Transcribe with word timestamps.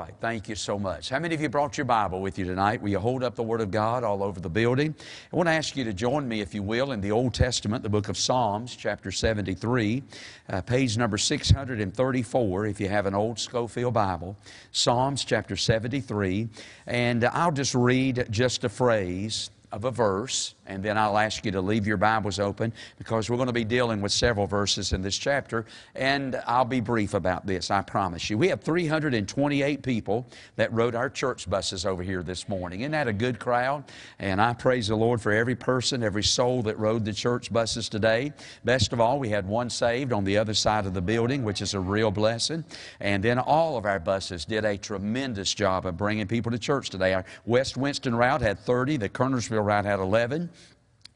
right. 0.00 0.14
Thank 0.18 0.48
you 0.48 0.54
so 0.54 0.78
much. 0.78 1.10
How 1.10 1.18
many 1.18 1.34
of 1.34 1.42
you 1.42 1.50
brought 1.50 1.76
your 1.76 1.84
Bible 1.84 2.22
with 2.22 2.38
you 2.38 2.46
tonight? 2.46 2.80
Will 2.80 2.88
you 2.88 2.98
hold 2.98 3.22
up 3.22 3.34
the 3.34 3.42
Word 3.42 3.60
of 3.60 3.70
God 3.70 4.02
all 4.02 4.22
over 4.22 4.40
the 4.40 4.48
building? 4.48 4.94
I 5.30 5.36
want 5.36 5.46
to 5.46 5.52
ask 5.52 5.76
you 5.76 5.84
to 5.84 5.92
join 5.92 6.26
me, 6.26 6.40
if 6.40 6.54
you 6.54 6.62
will, 6.62 6.92
in 6.92 7.02
the 7.02 7.10
Old 7.10 7.34
Testament, 7.34 7.82
the 7.82 7.90
book 7.90 8.08
of 8.08 8.16
Psalms, 8.16 8.74
chapter 8.74 9.12
73, 9.12 10.02
uh, 10.48 10.62
page 10.62 10.96
number 10.96 11.18
634, 11.18 12.66
if 12.66 12.80
you 12.80 12.88
have 12.88 13.04
an 13.04 13.14
old 13.14 13.38
Scofield 13.38 13.92
Bible. 13.92 14.38
Psalms, 14.72 15.22
chapter 15.22 15.54
73. 15.54 16.48
And 16.86 17.26
I'll 17.26 17.52
just 17.52 17.74
read 17.74 18.26
just 18.30 18.64
a 18.64 18.70
phrase 18.70 19.50
of 19.70 19.84
a 19.84 19.90
verse 19.90 20.54
and 20.70 20.82
then 20.82 20.96
I'll 20.96 21.18
ask 21.18 21.44
you 21.44 21.50
to 21.50 21.60
leave 21.60 21.86
your 21.86 21.96
Bibles 21.96 22.38
open 22.38 22.72
because 22.96 23.28
we're 23.28 23.36
going 23.36 23.48
to 23.48 23.52
be 23.52 23.64
dealing 23.64 24.00
with 24.00 24.12
several 24.12 24.46
verses 24.46 24.92
in 24.92 25.02
this 25.02 25.18
chapter, 25.18 25.66
and 25.96 26.40
I'll 26.46 26.64
be 26.64 26.80
brief 26.80 27.14
about 27.14 27.44
this, 27.44 27.70
I 27.72 27.82
promise 27.82 28.30
you. 28.30 28.38
We 28.38 28.48
have 28.48 28.60
328 28.60 29.82
people 29.82 30.26
that 30.54 30.72
rode 30.72 30.94
our 30.94 31.10
church 31.10 31.50
buses 31.50 31.84
over 31.84 32.04
here 32.04 32.22
this 32.22 32.48
morning. 32.48 32.82
Isn't 32.82 32.92
that 32.92 33.08
a 33.08 33.12
good 33.12 33.40
crowd? 33.40 33.84
And 34.20 34.40
I 34.40 34.54
praise 34.54 34.86
the 34.86 34.96
Lord 34.96 35.20
for 35.20 35.32
every 35.32 35.56
person, 35.56 36.04
every 36.04 36.22
soul 36.22 36.62
that 36.62 36.78
rode 36.78 37.04
the 37.04 37.12
church 37.12 37.52
buses 37.52 37.88
today. 37.88 38.32
Best 38.64 38.92
of 38.92 39.00
all, 39.00 39.18
we 39.18 39.28
had 39.28 39.46
one 39.46 39.70
saved 39.70 40.12
on 40.12 40.22
the 40.22 40.38
other 40.38 40.54
side 40.54 40.86
of 40.86 40.94
the 40.94 41.02
building, 41.02 41.42
which 41.42 41.62
is 41.62 41.74
a 41.74 41.80
real 41.80 42.12
blessing. 42.12 42.64
And 43.00 43.24
then 43.24 43.40
all 43.40 43.76
of 43.76 43.86
our 43.86 43.98
buses 43.98 44.44
did 44.44 44.64
a 44.64 44.78
tremendous 44.78 45.52
job 45.52 45.84
of 45.84 45.96
bringing 45.96 46.28
people 46.28 46.52
to 46.52 46.58
church 46.58 46.90
today. 46.90 47.14
Our 47.14 47.24
West 47.44 47.76
Winston 47.76 48.14
route 48.14 48.40
had 48.40 48.60
30, 48.60 48.98
the 48.98 49.08
Kernersville 49.08 49.64
route 49.64 49.84
had 49.84 49.98
11. 49.98 50.48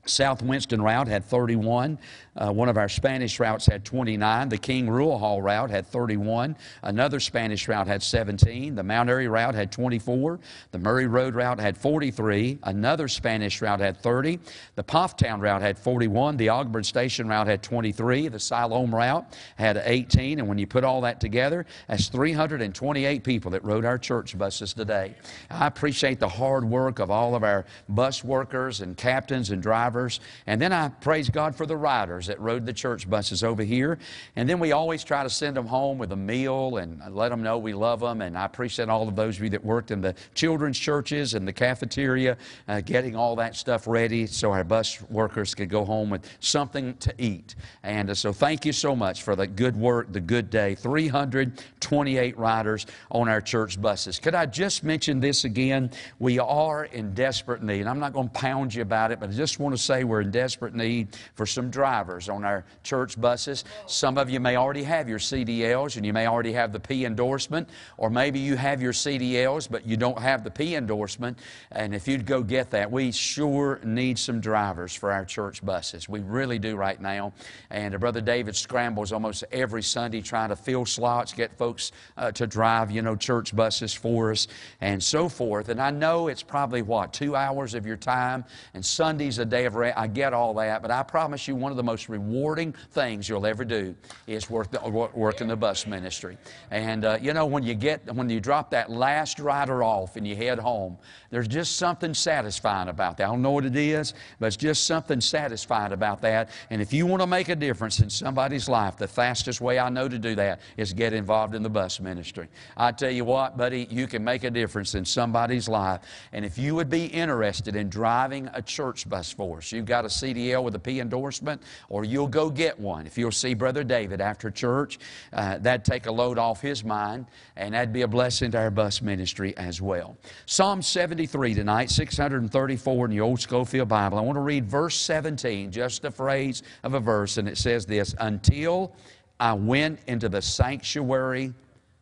South 0.06 0.42
Winston 0.42 0.82
route 0.82 1.08
had 1.08 1.24
31. 1.24 1.98
Uh, 2.36 2.52
one 2.52 2.68
of 2.68 2.76
our 2.76 2.88
Spanish 2.88 3.38
routes 3.38 3.66
had 3.66 3.84
29. 3.84 4.48
The 4.48 4.58
King 4.58 4.90
Rural 4.90 5.18
Hall 5.18 5.40
route 5.40 5.70
had 5.70 5.86
31. 5.86 6.56
Another 6.82 7.20
Spanish 7.20 7.68
route 7.68 7.86
had 7.86 8.02
17. 8.02 8.74
The 8.74 8.82
Mount 8.82 9.08
Airy 9.08 9.28
route 9.28 9.54
had 9.54 9.70
24. 9.70 10.40
The 10.72 10.78
Murray 10.78 11.06
Road 11.06 11.34
route 11.34 11.60
had 11.60 11.76
43. 11.76 12.58
Another 12.64 13.06
Spanish 13.06 13.62
route 13.62 13.80
had 13.80 13.96
30. 13.96 14.40
The 14.74 14.82
Pfafftown 14.82 15.40
route 15.40 15.62
had 15.62 15.78
41. 15.78 16.36
The 16.36 16.48
Ogburn 16.48 16.84
Station 16.84 17.28
route 17.28 17.46
had 17.46 17.62
23. 17.62 18.28
The 18.28 18.40
Siloam 18.40 18.92
route 18.94 19.32
had 19.56 19.80
18. 19.84 20.40
And 20.40 20.48
when 20.48 20.58
you 20.58 20.66
put 20.66 20.82
all 20.82 21.00
that 21.02 21.20
together, 21.20 21.64
that's 21.86 22.08
328 22.08 23.22
people 23.22 23.52
that 23.52 23.64
rode 23.64 23.84
our 23.84 23.98
church 23.98 24.36
buses 24.36 24.74
today. 24.74 25.14
I 25.50 25.68
appreciate 25.68 26.18
the 26.18 26.28
hard 26.28 26.64
work 26.64 26.98
of 26.98 27.12
all 27.12 27.36
of 27.36 27.44
our 27.44 27.64
bus 27.88 28.24
workers 28.24 28.80
and 28.80 28.96
captains 28.96 29.50
and 29.50 29.62
drivers 29.62 29.93
drivers. 29.94 30.20
And 30.46 30.60
then 30.60 30.72
I 30.72 30.88
praise 30.88 31.30
God 31.30 31.54
for 31.54 31.66
the 31.66 31.76
riders 31.76 32.26
that 32.26 32.40
rode 32.40 32.66
the 32.66 32.72
church 32.72 33.08
buses 33.08 33.44
over 33.44 33.62
here. 33.62 33.98
And 34.36 34.48
then 34.48 34.58
we 34.58 34.72
always 34.72 35.04
try 35.04 35.22
to 35.22 35.30
send 35.30 35.56
them 35.56 35.66
home 35.66 35.98
with 35.98 36.12
a 36.12 36.16
meal 36.16 36.78
and 36.78 37.00
let 37.14 37.28
them 37.28 37.42
know 37.42 37.58
we 37.58 37.74
love 37.74 38.00
them. 38.00 38.20
And 38.20 38.36
I 38.36 38.44
appreciate 38.44 38.88
all 38.88 39.08
of 39.08 39.14
those 39.14 39.36
of 39.36 39.44
you 39.44 39.50
that 39.50 39.64
worked 39.64 39.90
in 39.90 40.00
the 40.00 40.14
children's 40.34 40.78
churches 40.78 41.34
and 41.34 41.46
the 41.46 41.52
cafeteria, 41.52 42.36
uh, 42.66 42.80
getting 42.80 43.14
all 43.14 43.36
that 43.36 43.54
stuff 43.56 43.86
ready 43.86 44.26
so 44.26 44.50
our 44.50 44.64
bus 44.64 45.00
workers 45.02 45.54
could 45.54 45.68
go 45.68 45.84
home 45.84 46.10
with 46.10 46.28
something 46.40 46.94
to 46.96 47.14
eat. 47.18 47.54
And 47.82 48.10
uh, 48.10 48.14
so 48.14 48.32
thank 48.32 48.64
you 48.64 48.72
so 48.72 48.96
much 48.96 49.22
for 49.22 49.36
the 49.36 49.46
good 49.46 49.76
work, 49.76 50.12
the 50.12 50.20
good 50.20 50.50
day. 50.50 50.74
328 50.74 52.36
riders 52.36 52.86
on 53.10 53.28
our 53.28 53.40
church 53.40 53.80
buses. 53.80 54.18
Could 54.18 54.34
I 54.34 54.46
just 54.46 54.82
mention 54.82 55.20
this 55.20 55.44
again? 55.44 55.90
We 56.18 56.38
are 56.38 56.84
in 56.86 57.14
desperate 57.14 57.62
need. 57.62 57.86
I'm 57.86 58.00
not 58.00 58.12
going 58.12 58.28
to 58.28 58.34
pound 58.34 58.74
you 58.74 58.82
about 58.82 59.12
it, 59.12 59.20
but 59.20 59.30
I 59.30 59.32
just 59.32 59.60
want 59.60 59.74
to 59.74 59.82
say 59.84 60.04
we're 60.04 60.22
in 60.22 60.30
desperate 60.30 60.74
need 60.74 61.08
for 61.34 61.46
some 61.46 61.70
drivers 61.70 62.28
on 62.28 62.44
our 62.44 62.64
church 62.82 63.20
buses. 63.20 63.64
Some 63.86 64.18
of 64.18 64.30
you 64.30 64.40
may 64.40 64.56
already 64.56 64.82
have 64.84 65.08
your 65.08 65.18
CDLs 65.18 65.96
and 65.96 66.06
you 66.06 66.12
may 66.12 66.26
already 66.26 66.52
have 66.52 66.72
the 66.72 66.80
P 66.80 67.04
endorsement, 67.04 67.68
or 67.96 68.10
maybe 68.10 68.38
you 68.38 68.56
have 68.56 68.80
your 68.80 68.92
CDLs 68.92 69.68
but 69.70 69.86
you 69.86 69.96
don't 69.96 70.18
have 70.18 70.44
the 70.44 70.50
P 70.50 70.74
endorsement. 70.74 71.38
And 71.72 71.94
if 71.94 72.08
you'd 72.08 72.26
go 72.26 72.42
get 72.42 72.70
that, 72.70 72.90
we 72.90 73.12
sure 73.12 73.80
need 73.84 74.18
some 74.18 74.40
drivers 74.40 74.94
for 74.94 75.12
our 75.12 75.24
church 75.24 75.64
buses. 75.64 76.08
We 76.08 76.20
really 76.20 76.58
do 76.58 76.76
right 76.76 77.00
now. 77.00 77.32
And 77.70 77.94
uh, 77.94 77.98
Brother 77.98 78.20
David 78.20 78.56
scrambles 78.56 79.12
almost 79.12 79.44
every 79.52 79.82
Sunday 79.82 80.20
trying 80.20 80.48
to 80.50 80.56
fill 80.56 80.86
slots, 80.86 81.32
get 81.32 81.56
folks 81.56 81.92
uh, 82.16 82.32
to 82.32 82.46
drive, 82.46 82.90
you 82.90 83.02
know, 83.02 83.16
church 83.16 83.54
buses 83.54 83.92
for 83.92 84.32
us, 84.32 84.46
and 84.80 85.02
so 85.02 85.28
forth. 85.28 85.68
And 85.68 85.80
I 85.80 85.90
know 85.90 86.28
it's 86.28 86.42
probably 86.42 86.82
what, 86.82 87.12
two 87.12 87.36
hours 87.36 87.74
of 87.74 87.86
your 87.86 87.96
time, 87.96 88.44
and 88.74 88.84
Sunday's 88.84 89.38
a 89.38 89.44
day 89.44 89.64
of 89.64 89.73
I 89.82 90.06
get 90.06 90.32
all 90.32 90.54
that, 90.54 90.82
but 90.82 90.90
I 90.90 91.02
promise 91.02 91.48
you, 91.48 91.56
one 91.56 91.70
of 91.70 91.76
the 91.76 91.82
most 91.82 92.08
rewarding 92.08 92.74
things 92.92 93.28
you'll 93.28 93.46
ever 93.46 93.64
do 93.64 93.94
is 94.26 94.48
work, 94.48 94.70
the, 94.70 94.80
work 94.88 95.40
in 95.40 95.48
the 95.48 95.56
bus 95.56 95.86
ministry. 95.86 96.38
And 96.70 97.04
uh, 97.04 97.18
you 97.20 97.32
know, 97.32 97.46
when 97.46 97.62
you 97.62 97.74
get 97.74 98.14
when 98.14 98.28
you 98.28 98.40
drop 98.40 98.70
that 98.70 98.90
last 98.90 99.38
rider 99.38 99.82
off 99.82 100.16
and 100.16 100.26
you 100.26 100.36
head 100.36 100.58
home, 100.58 100.98
there's 101.30 101.48
just 101.48 101.76
something 101.76 102.14
satisfying 102.14 102.88
about 102.88 103.16
that. 103.16 103.24
I 103.24 103.26
don't 103.26 103.42
know 103.42 103.50
what 103.50 103.64
it 103.64 103.76
is, 103.76 104.14
but 104.38 104.46
it's 104.46 104.56
just 104.56 104.86
something 104.86 105.20
satisfying 105.20 105.92
about 105.92 106.20
that. 106.22 106.50
And 106.70 106.80
if 106.80 106.92
you 106.92 107.06
want 107.06 107.22
to 107.22 107.26
make 107.26 107.48
a 107.48 107.56
difference 107.56 108.00
in 108.00 108.10
somebody's 108.10 108.68
life, 108.68 108.96
the 108.96 109.08
fastest 109.08 109.60
way 109.60 109.78
I 109.78 109.88
know 109.88 110.08
to 110.08 110.18
do 110.18 110.34
that 110.36 110.60
is 110.76 110.92
get 110.92 111.12
involved 111.12 111.54
in 111.54 111.62
the 111.62 111.70
bus 111.70 112.00
ministry. 112.00 112.48
I 112.76 112.92
tell 112.92 113.10
you 113.10 113.24
what, 113.24 113.56
buddy, 113.56 113.86
you 113.90 114.06
can 114.06 114.22
make 114.22 114.44
a 114.44 114.50
difference 114.50 114.94
in 114.94 115.04
somebody's 115.04 115.68
life. 115.68 116.00
And 116.32 116.44
if 116.44 116.58
you 116.58 116.74
would 116.74 116.90
be 116.90 117.06
interested 117.06 117.76
in 117.76 117.88
driving 117.88 118.48
a 118.52 118.62
church 118.62 119.08
bus 119.08 119.32
for 119.32 119.58
us, 119.58 119.63
you've 119.72 119.86
got 119.86 120.04
a 120.04 120.08
CDL 120.08 120.62
with 120.62 120.74
a 120.74 120.78
P 120.78 121.00
endorsement, 121.00 121.62
or 121.88 122.04
you'll 122.04 122.28
go 122.28 122.50
get 122.50 122.78
one. 122.78 123.06
If 123.06 123.18
you'll 123.18 123.30
see 123.30 123.54
Brother 123.54 123.84
David 123.84 124.20
after 124.20 124.50
church, 124.50 124.98
uh, 125.32 125.58
that'd 125.58 125.84
take 125.84 126.06
a 126.06 126.12
load 126.12 126.38
off 126.38 126.60
his 126.60 126.84
mind, 126.84 127.26
and 127.56 127.74
that'd 127.74 127.92
be 127.92 128.02
a 128.02 128.08
blessing 128.08 128.50
to 128.52 128.58
our 128.58 128.70
bus 128.70 129.02
ministry 129.02 129.56
as 129.56 129.80
well. 129.80 130.16
Psalm 130.46 130.82
73 130.82 131.54
tonight, 131.54 131.90
634 131.90 133.04
in 133.04 133.10
the 133.10 133.20
Old 133.20 133.40
Scofield 133.40 133.88
Bible. 133.88 134.18
I 134.18 134.22
want 134.22 134.36
to 134.36 134.40
read 134.40 134.66
verse 134.66 134.96
17, 134.96 135.70
just 135.70 136.04
a 136.04 136.10
phrase 136.10 136.62
of 136.82 136.94
a 136.94 137.00
verse, 137.00 137.36
and 137.36 137.48
it 137.48 137.58
says 137.58 137.86
this 137.86 138.14
Until 138.18 138.94
I 139.40 139.52
went 139.52 139.98
into 140.06 140.28
the 140.28 140.42
sanctuary 140.42 141.52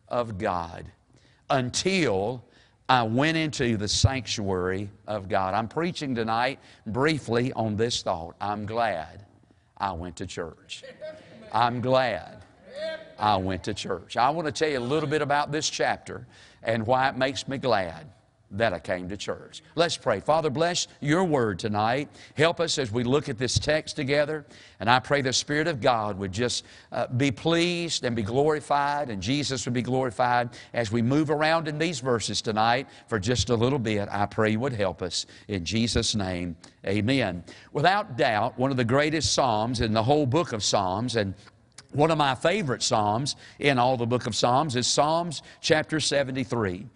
of 0.08 0.38
God. 0.38 0.84
Until 1.50 2.44
I 2.92 3.04
went 3.04 3.38
into 3.38 3.78
the 3.78 3.88
sanctuary 3.88 4.90
of 5.06 5.26
God. 5.26 5.54
I'm 5.54 5.66
preaching 5.66 6.14
tonight 6.14 6.58
briefly 6.86 7.50
on 7.54 7.74
this 7.74 8.02
thought. 8.02 8.36
I'm 8.38 8.66
glad 8.66 9.24
I 9.78 9.92
went 9.92 10.16
to 10.16 10.26
church. 10.26 10.84
I'm 11.52 11.80
glad 11.80 12.42
I 13.18 13.38
went 13.38 13.64
to 13.64 13.72
church. 13.72 14.18
I 14.18 14.28
want 14.28 14.44
to 14.44 14.52
tell 14.52 14.68
you 14.68 14.78
a 14.78 14.80
little 14.80 15.08
bit 15.08 15.22
about 15.22 15.50
this 15.50 15.70
chapter 15.70 16.26
and 16.62 16.86
why 16.86 17.08
it 17.08 17.16
makes 17.16 17.48
me 17.48 17.56
glad 17.56 18.12
that 18.52 18.72
I 18.72 18.78
came 18.78 19.08
to 19.08 19.16
church. 19.16 19.62
Let's 19.74 19.96
pray. 19.96 20.20
Father, 20.20 20.50
bless 20.50 20.88
your 21.00 21.24
word 21.24 21.58
tonight. 21.58 22.08
Help 22.36 22.60
us 22.60 22.78
as 22.78 22.92
we 22.92 23.02
look 23.02 23.28
at 23.28 23.38
this 23.38 23.58
text 23.58 23.96
together. 23.96 24.44
And 24.80 24.90
I 24.90 25.00
pray 25.00 25.22
the 25.22 25.32
Spirit 25.32 25.68
of 25.68 25.80
God 25.80 26.18
would 26.18 26.32
just 26.32 26.64
uh, 26.90 27.06
be 27.06 27.30
pleased 27.30 28.04
and 28.04 28.14
be 28.14 28.22
glorified, 28.22 29.10
and 29.10 29.22
Jesus 29.22 29.64
would 29.64 29.74
be 29.74 29.82
glorified 29.82 30.50
as 30.74 30.92
we 30.92 31.02
move 31.02 31.30
around 31.30 31.68
in 31.68 31.78
these 31.78 32.00
verses 32.00 32.42
tonight 32.42 32.88
for 33.06 33.18
just 33.18 33.50
a 33.50 33.54
little 33.56 33.78
bit. 33.78 34.08
I 34.10 34.26
pray 34.26 34.50
you 34.50 34.60
would 34.60 34.72
help 34.72 35.02
us. 35.02 35.26
In 35.48 35.64
Jesus' 35.64 36.14
name, 36.14 36.56
amen. 36.86 37.44
Without 37.72 38.16
doubt, 38.16 38.58
one 38.58 38.70
of 38.70 38.76
the 38.76 38.84
greatest 38.84 39.32
Psalms 39.32 39.80
in 39.80 39.92
the 39.92 40.02
whole 40.02 40.26
book 40.26 40.52
of 40.52 40.62
Psalms, 40.62 41.16
and 41.16 41.34
one 41.92 42.10
of 42.10 42.18
my 42.18 42.34
favorite 42.34 42.82
Psalms 42.82 43.36
in 43.58 43.78
all 43.78 43.96
the 43.96 44.06
book 44.06 44.26
of 44.26 44.34
Psalms 44.34 44.76
is 44.76 44.86
Psalms 44.86 45.42
chapter 45.60 46.00
73. 46.00 46.86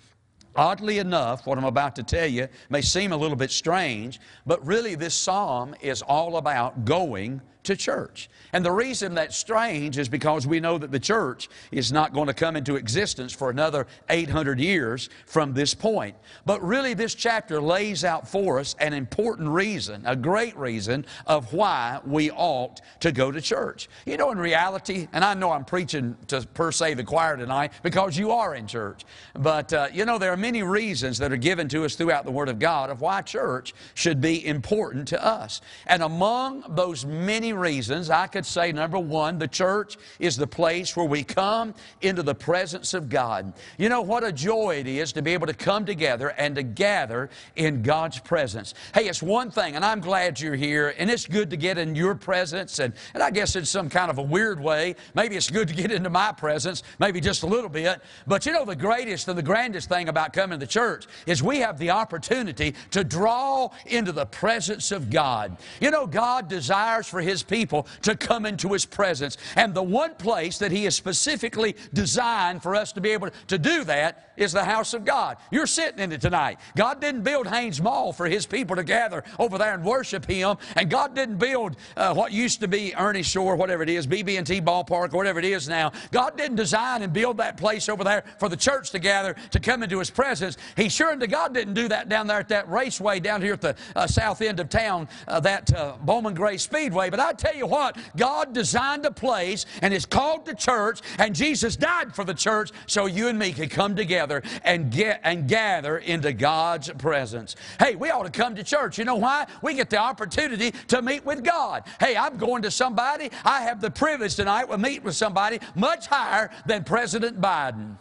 Oddly 0.57 0.99
enough, 0.99 1.47
what 1.47 1.59
I'm 1.59 1.65
about 1.65 1.95
to 1.97 2.03
tell 2.03 2.27
you 2.27 2.49
may 2.71 2.81
seem 2.81 3.13
a 3.13 3.17
little 3.17 3.37
bit 3.37 3.51
strange, 3.51 4.21
but 4.47 4.65
really 4.67 4.95
this 4.95 5.15
psalm 5.15 5.75
is 5.83 6.01
all 6.01 6.39
about 6.39 6.85
going 6.85 7.43
to 7.67 7.77
church. 7.77 8.29
And 8.53 8.65
the 8.65 8.73
reason 8.73 9.15
that's 9.15 9.37
strange 9.37 9.99
is 9.99 10.09
because 10.09 10.47
we 10.47 10.61
know 10.61 10.79
that 10.79 10.91
the 10.91 11.01
church 11.01 11.49
is 11.71 11.93
not 11.93 12.13
going 12.13 12.29
to 12.29 12.35
come 12.35 12.57
into 12.57 12.77
existence 12.77 13.33
for 13.33 13.51
another 13.51 13.87
800 14.09 14.59
years 14.59 15.11
from 15.27 15.53
this 15.53 15.75
point. 15.75 16.17
But 16.47 16.63
really, 16.63 16.95
this 16.95 17.15
chapter 17.15 17.61
lays 17.61 18.05
out 18.05 18.29
for 18.29 18.59
us 18.59 18.75
an 18.79 18.93
important 18.93 19.49
reason, 19.49 20.03
a 20.07 20.17
great 20.17 20.57
reason 20.57 21.05
of 21.27 21.53
why 21.53 22.01
we 22.07 22.31
ought 22.31 22.81
to 23.01 23.13
go 23.13 23.31
to 23.31 23.41
church. 23.41 23.89
You 24.07 24.17
know, 24.17 24.31
in 24.31 24.39
reality, 24.39 25.09
and 25.13 25.25
I 25.25 25.35
know 25.35 25.51
I'm 25.51 25.65
preaching 25.65 26.17
to 26.29 26.47
per 26.55 26.73
se 26.73 26.95
the 26.95 27.05
choir 27.05 27.37
tonight 27.37 27.73
because 27.83 28.17
you 28.17 28.31
are 28.31 28.55
in 28.55 28.67
church, 28.67 29.05
but 29.35 29.73
uh, 29.73 29.89
you 29.93 30.05
know, 30.05 30.19
there 30.19 30.33
are 30.33 30.37
many 30.37 30.63
reasons 30.63 31.19
that 31.19 31.33
are 31.33 31.37
given 31.37 31.69
to 31.69 31.85
us 31.85 31.97
throughout 31.97 32.25
the 32.25 32.31
Word 32.31 32.49
of 32.49 32.59
God 32.59 32.91
of 32.91 33.01
why 33.01 33.23
church 33.23 33.75
should 33.95 34.21
be 34.21 34.47
important 34.47 35.09
to 35.09 35.25
us. 35.25 35.61
And 35.87 36.03
among 36.03 36.65
those 36.69 37.05
many 37.05 37.53
reasons. 37.57 38.11
I 38.11 38.27
could 38.27 38.47
say, 38.47 38.73
number 38.73 38.99
one, 38.99 39.39
the 39.39 39.49
church 39.49 39.97
is 40.19 40.37
the 40.37 40.47
place 40.47 40.97
where 40.97 41.07
we 41.07 41.25
come 41.25 41.75
into 42.03 42.23
the 42.23 42.35
presence 42.35 42.95
of 42.95 43.09
God. 43.09 43.53
You 43.79 43.89
know 43.89 44.03
what 44.03 44.25
a 44.25 44.33
joy 44.33 44.77
it 44.77 44.87
is 44.87 45.13
to 45.15 45.23
be 45.23 45.33
able 45.33 45.47
to 45.47 45.55
come 45.55 45.85
together 45.85 46.29
and 46.31 46.55
to 46.57 46.63
gather 46.63 47.31
in 47.57 47.83
God's 47.83 48.19
presence. 48.19 48.75
Hey, 48.95 49.09
it's 49.09 49.23
one 49.23 49.51
thing, 49.51 49.77
and 49.77 49.85
I'm 49.85 50.01
glad 50.01 50.41
you're 50.41 50.55
here, 50.55 50.95
and 50.99 51.11
it's 51.11 51.27
good 51.27 51.51
to 51.51 51.57
get 51.57 51.79
in 51.79 51.95
your 51.95 52.15
presence, 52.15 52.79
and, 52.79 52.95
and 53.15 53.23
I 53.23 53.31
guess 53.31 53.57
in 53.57 53.65
some 53.65 53.89
kind 53.89 54.11
of 54.11 54.19
a 54.19 54.23
weird 54.23 54.61
way, 54.61 54.97
maybe 55.15 55.37
it's 55.37 55.51
good 55.51 55.69
to 55.69 55.75
get 55.75 55.91
into 55.91 56.11
my 56.11 56.33
presence, 56.33 56.83
maybe 56.99 57.21
just 57.21 57.43
a 57.43 57.47
little 57.47 57.71
bit. 57.71 58.01
But 58.27 58.47
you 58.47 58.53
know, 58.53 58.65
the 58.65 58.77
greatest 58.77 59.29
and 59.29 59.39
the 59.39 59.43
grandest 59.43 59.89
thing 59.89 60.09
about 60.09 60.33
coming 60.33 60.61
to 60.61 60.67
church 60.67 61.07
is 61.27 61.43
we 61.43 61.59
have 61.59 61.79
the 61.79 61.91
opportunity 61.91 62.75
to 62.91 63.05
draw 63.05 63.71
into 63.87 64.13
the 64.13 64.27
presence 64.27 64.93
of 64.93 65.11
God. 65.11 65.57
You 65.81 65.91
know, 65.91 66.07
God 66.07 66.49
desires 66.49 67.07
for 67.07 67.21
His 67.21 67.43
people 67.49 67.87
to 68.03 68.17
come 68.17 68.47
into 68.47 68.73
His 68.73 68.85
presence. 68.85 69.37
And 69.57 69.75
the 69.75 69.83
one 69.83 70.15
place 70.15 70.59
that 70.59 70.73
He 70.73 70.85
has 70.85 70.95
specifically 70.95 71.77
designed 71.93 72.63
for 72.63 72.75
us 72.75 72.93
to 72.93 73.01
be 73.01 73.11
able 73.11 73.31
to 73.49 73.59
do 73.59 73.85
that 73.85 74.33
is 74.37 74.53
the 74.53 74.65
house 74.65 74.95
of 74.95 75.05
God. 75.05 75.37
You're 75.51 75.67
sitting 75.67 75.99
in 75.99 76.13
it 76.13 76.21
tonight. 76.21 76.59
God 76.77 77.01
didn't 77.01 77.23
build 77.23 77.47
Hanes 77.47 77.81
Mall 77.81 78.13
for 78.13 78.27
His 78.27 78.47
people 78.47 78.77
to 78.77 78.85
gather 78.85 79.25
over 79.39 79.59
there 79.59 79.75
and 79.75 79.85
worship 79.85 80.27
Him. 80.27 80.57
And 80.77 80.91
God 80.91 81.15
didn't 81.15 81.39
build 81.39 81.77
uh, 81.97 82.15
what 82.15 82.33
used 82.33 82.61
to 82.61 82.69
be 82.69 82.95
Ernie 82.95 83.23
Shore, 83.23 83.57
whatever 83.57 83.83
it 83.83 83.89
is, 83.89 84.07
BB&T 84.07 84.61
Ballpark, 84.61 85.13
or 85.13 85.17
whatever 85.17 85.39
it 85.39 85.45
is 85.45 85.69
now. 85.69 85.93
God 86.11 86.37
didn't 86.37 86.57
design 86.57 87.03
and 87.03 87.13
build 87.13 87.39
that 87.39 87.57
place 87.57 87.89
over 87.89 88.05
there 88.05 88.25
for 88.39 88.49
the 88.49 88.57
church 88.57 88.91
to 88.91 88.99
gather 88.99 89.35
to 89.51 89.61
come 89.61 89.83
into 89.83 89.99
His 89.99 90.11
presence. 90.11 90.57
He 90.77 90.89
sure 90.89 91.11
and 91.11 91.21
to 91.21 91.27
God 91.27 91.55
didn't 91.55 91.75
do 91.75 91.89
that 91.89 92.09
down 92.09 92.27
there 92.27 92.39
at 92.39 92.49
that 92.49 92.69
raceway 92.69 93.21
down 93.21 93.43
here 93.43 93.55
at 93.55 93.61
the 93.61 93.77
uh, 93.95 94.07
south 94.07 94.43
end 94.43 94.61
of 94.61 94.69
town, 94.69 95.09
uh, 95.29 95.41
that 95.41 95.73
uh, 95.75 95.97
Bowman 96.01 96.35
Gray 96.35 96.57
Speedway. 96.59 97.11
But 97.11 97.19
tell 97.33 97.55
you 97.55 97.67
what, 97.67 97.97
God 98.17 98.53
designed 98.53 99.05
a 99.07 99.11
place 99.11 99.67
and 99.83 99.93
it's 99.93 100.07
called 100.07 100.47
the 100.47 100.55
church, 100.55 101.01
and 101.19 101.35
Jesus 101.35 101.77
died 101.77 102.15
for 102.15 102.25
the 102.25 102.35
church 102.35 102.71
so 102.87 103.07
you 103.07 103.29
and 103.29 103.39
me 103.39 103.53
could 103.53 103.71
come 103.71 103.97
together 103.97 104.43
and 104.65 104.91
get 104.91 105.21
and 105.25 105.49
gather 105.49 105.99
into 105.99 106.33
God's 106.33 106.91
presence. 106.93 107.57
Hey, 107.79 107.97
we 107.97 108.11
ought 108.11 108.25
to 108.25 108.31
come 108.31 108.55
to 108.57 108.65
church. 108.65 108.99
You 108.99 109.05
know 109.05 109.17
why? 109.17 109.47
We 109.63 109.75
get 109.75 109.91
the 109.91 109.99
opportunity 109.99 110.73
to 110.89 111.03
meet 111.03 111.25
with 111.25 111.45
God. 111.45 111.85
Hey, 112.01 112.17
I'm 112.17 112.37
going 112.37 112.63
to 112.63 112.71
somebody. 112.71 113.31
I 113.45 113.63
have 113.63 113.81
the 113.81 113.91
privilege 113.91 114.37
tonight 114.37 114.67
to 114.67 114.79
meet 114.79 115.03
with 115.03 115.17
somebody 115.17 115.61
much 115.75 116.07
higher 116.07 116.51
than 116.67 116.85
President 116.85 117.41
Biden. 117.41 117.97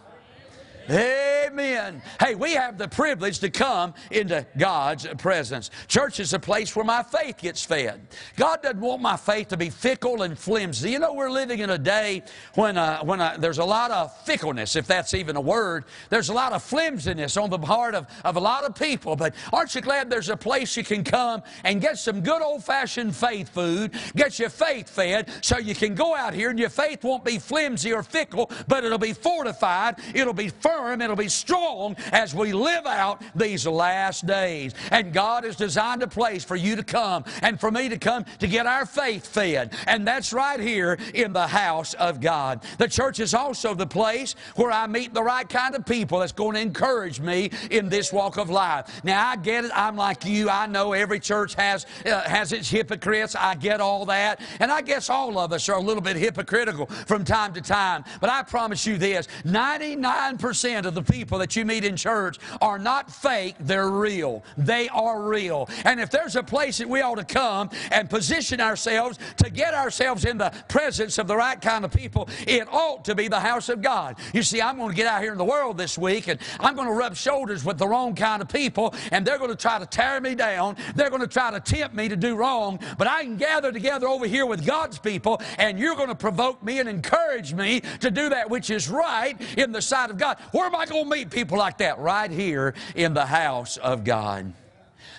Amen. 0.88 2.04
Hey, 2.20 2.36
we 2.36 2.54
have 2.54 2.78
the 2.78 2.88
privilege 2.88 3.40
to 3.40 3.50
come 3.50 3.96
into 4.12 4.46
God's 4.56 5.08
presence. 5.18 5.72
Church 5.88 6.20
is 6.20 6.34
a 6.34 6.40
place 6.40 6.76
where 6.76 6.86
my 6.86 7.02
faith 7.02 7.40
gets 7.40 7.66
fed. 7.66 8.08
God 8.36 8.62
doesn't 8.62 8.80
want 8.80 9.02
my 9.02 9.18
faith 9.18 9.48
to 9.48 9.58
be 9.58 9.72
fickle 9.72 10.22
and 10.22 10.38
flimsy. 10.38 10.92
You 10.92 11.00
know, 11.00 11.14
we're 11.14 11.32
living 11.32 11.60
in 11.60 11.72
a 11.72 11.78
day 11.78 12.22
when, 12.54 12.78
uh, 12.78 13.04
when 13.04 13.20
uh, 13.20 13.38
there's 13.40 13.58
a 13.58 13.66
lot 13.66 13.90
of 13.90 14.16
fickleness, 14.26 14.76
if 14.76 14.86
that's 14.86 15.16
even 15.16 15.36
a 15.36 15.42
word. 15.42 15.86
There's 16.10 16.30
a 16.30 16.34
lot 16.34 16.54
of 16.54 16.62
flimsiness 16.62 17.36
on 17.36 17.50
the 17.50 17.60
part 17.60 17.96
of, 17.96 18.06
of 18.24 18.36
a 18.36 18.40
lot 18.40 18.64
of 18.64 18.76
people. 18.76 19.16
But 19.16 19.34
aren't 19.52 19.74
you 19.74 19.81
glad 19.81 20.10
there's 20.10 20.30
a 20.30 20.38
place 20.38 20.78
you 20.78 20.84
can 20.84 21.04
come 21.04 21.42
and 21.64 21.81
get 21.81 21.98
some 21.98 22.22
good 22.22 22.44
old 22.44 22.64
fashioned 22.64 23.16
faith 23.16 23.50
food, 23.50 23.92
get 24.16 24.38
your 24.38 24.50
faith 24.50 24.88
fed, 24.90 25.30
so 25.42 25.58
you 25.58 25.74
can 25.74 25.96
go 25.96 26.16
out 26.16 26.36
here 26.36 26.52
and 26.52 26.60
your 26.60 26.70
faith 26.70 27.04
won't 27.04 27.26
be 27.26 27.40
flimsy 27.40 27.92
or 27.92 28.04
fickle, 28.04 28.52
but 28.68 28.84
it'll 28.84 29.00
be 29.00 29.14
fortified, 29.14 29.96
it'll 30.14 30.34
be 30.34 30.50
firm 30.50 30.75
firm, 30.75 31.01
it'll 31.01 31.16
be 31.16 31.30
strong 31.30 31.95
as 32.12 32.36
we 32.36 32.54
live 32.54 32.86
out 32.86 33.22
these 33.33 33.66
last 33.66 34.25
days. 34.25 34.74
And 34.92 35.13
God 35.13 35.44
has 35.44 35.56
designed 35.56 36.04
a 36.04 36.07
place 36.07 36.44
for 36.44 36.56
you 36.56 36.75
to 36.75 36.83
come 36.83 37.24
and 37.42 37.60
for 37.60 37.72
me 37.72 37.89
to 37.89 37.98
come 37.98 38.25
to 38.39 38.48
get 38.48 38.66
our 38.66 38.86
faith 38.86 39.25
fed. 39.25 39.74
And 39.88 40.07
that's 40.07 40.33
right 40.33 40.60
here 40.60 40.98
in 41.13 41.33
the 41.33 41.48
house 41.48 41.94
of 41.95 42.19
God. 42.19 42.63
The 42.77 42.88
church 42.88 43.19
is 43.19 43.33
also 43.33 43.74
the 43.74 43.88
place 43.88 44.36
where 44.56 44.72
I 44.72 44.88
meet 44.88 45.13
the 45.13 45.24
right 45.24 45.48
kind 45.48 45.75
of 45.75 45.86
people 45.86 46.19
that's 46.19 46.31
going 46.31 46.56
to 46.56 46.62
encourage 46.62 47.19
me 47.19 47.51
in 47.71 47.89
this 47.89 48.12
walk 48.12 48.38
of 48.38 48.50
life. 48.50 49.04
Now, 49.04 49.28
I 49.28 49.36
get 49.38 49.66
it. 49.66 49.71
I'm 49.74 49.95
like 49.95 50.25
you. 50.25 50.50
I 50.50 50.68
know 50.68 50.94
every 50.94 51.19
church 51.19 51.56
has, 51.56 51.86
uh, 52.06 52.21
has 52.21 52.51
its 52.51 52.69
hypocrites. 52.69 53.36
I 53.36 53.56
get 53.56 53.80
all 53.80 54.06
that. 54.07 54.42
And 54.60 54.71
I 54.71 54.81
guess 54.81 55.10
all 55.10 55.38
of 55.39 55.54
us 55.54 55.69
are 55.69 55.78
a 55.78 55.81
little 55.81 56.01
bit 56.01 56.18
hypocritical 56.18 56.88
from 56.88 57.24
time 57.24 57.54
to 57.54 57.62
time. 57.62 58.04
But 58.19 58.30
I 58.30 58.44
promise 58.44 58.86
you 58.86 58.98
this 58.98 59.28
99% 59.45 60.65
of 60.74 60.96
the 60.96 61.04
people 61.04 61.38
that 61.38 61.56
you 61.56 61.64
meet 61.64 61.84
in 61.84 61.96
church 61.96 62.40
are 62.62 62.80
not 62.80 63.12
fake, 63.12 63.56
they're 63.60 63.90
real. 63.90 64.44
They 64.58 64.90
are 64.90 65.22
real. 65.22 65.70
And 65.84 66.00
if 66.00 66.10
there's 66.10 66.36
a 66.36 66.44
place 66.44 66.80
that 66.80 66.90
we 66.90 67.02
ought 67.02 67.16
to 67.16 67.24
come 67.24 67.70
and 67.92 68.10
position 68.10 68.60
ourselves 68.60 69.20
to 69.38 69.50
get 69.50 69.74
ourselves 69.74 70.26
in 70.26 70.38
the 70.38 70.52
presence 70.68 71.18
of 71.18 71.28
the 71.28 71.36
right 71.36 71.62
kind 71.62 71.86
of 71.86 71.92
people, 71.92 72.28
it 72.48 72.68
ought 72.72 73.06
to 73.06 73.16
be 73.16 73.28
the 73.28 73.40
house 73.40 73.70
of 73.70 73.82
God. 73.82 74.16
You 74.34 74.42
see, 74.42 74.62
I'm 74.62 74.78
going 74.78 74.90
to 74.90 74.96
get 74.96 75.08
out 75.08 75.22
here 75.22 75.32
in 75.32 75.38
the 75.38 75.46
world 75.46 75.78
this 75.78 75.98
week 75.98 76.28
and 76.28 76.40
I'm 76.60 76.76
going 76.76 76.88
to 76.88 76.94
rub 76.94 77.16
shoulders 77.16 77.64
with 77.64 77.78
the 77.78 77.88
wrong 77.88 78.16
kind 78.16 78.42
of 78.42 78.50
people 78.50 78.96
and 79.12 79.26
they're 79.26 79.38
going 79.38 79.52
to 79.52 79.56
try 79.56 79.78
to 79.78 79.86
tear 79.86 80.20
me 80.20 80.34
down. 80.34 80.78
They're 80.96 81.10
going 81.10 81.22
to 81.22 81.28
try 81.28 81.52
to 81.52 81.60
tempt 81.60 81.96
me 81.96 82.10
to 82.10 82.16
do 82.16 82.36
wrong. 82.36 82.80
But 82.98 83.08
I 83.08 83.24
can 83.24 83.38
gather 83.38 83.72
together 83.72 84.08
over 84.08 84.26
here 84.26 84.46
with 84.46 84.66
God's 84.66 84.98
people 84.98 85.42
and 85.60 85.78
you're 85.78 85.96
going 85.96 86.10
to 86.10 86.16
provoke 86.16 86.64
me 86.64 86.80
and 86.80 86.90
encourage 86.90 87.54
me 87.54 87.82
to 88.00 88.10
do 88.10 88.30
that 88.30 88.50
which 88.50 88.70
is 88.70 88.90
right 88.90 89.40
in 89.58 89.72
the 89.72 89.82
sight 89.82 90.10
of 90.10 90.18
God. 90.18 90.38
Where 90.56 90.68
am 90.68 90.75
I 90.75 90.86
going 90.86 91.04
to 91.04 91.10
meet 91.10 91.31
people 91.31 91.57
like 91.57 91.80
that? 91.80 92.00
Right 92.00 92.31
here 92.31 92.75
in 92.96 93.13
the 93.13 93.25
house 93.25 93.75
of 93.75 94.06
God. 94.06 94.54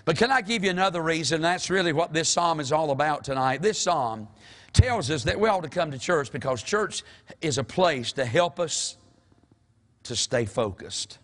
But 0.07 0.17
can 0.17 0.31
I 0.31 0.41
give 0.41 0.65
you 0.65 0.71
another 0.71 1.03
reason? 1.03 1.43
That's 1.43 1.69
really 1.69 1.93
what 1.93 2.15
this 2.15 2.31
psalm 2.31 2.59
is 2.59 2.73
all 2.73 2.91
about 2.91 3.23
tonight. 3.23 3.61
This 3.61 3.79
psalm 3.79 4.29
tells 4.73 5.11
us 5.11 5.25
that 5.25 5.39
we 5.39 5.47
ought 5.47 5.63
to 5.65 5.69
come 5.69 5.91
to 5.91 5.99
church 5.99 6.33
because 6.33 6.63
church 6.63 7.03
is 7.43 7.59
a 7.59 7.65
place 7.65 8.13
to 8.13 8.25
help 8.25 8.59
us 8.59 8.97
to 10.05 10.17
stay 10.17 10.47
focused, 10.47 11.19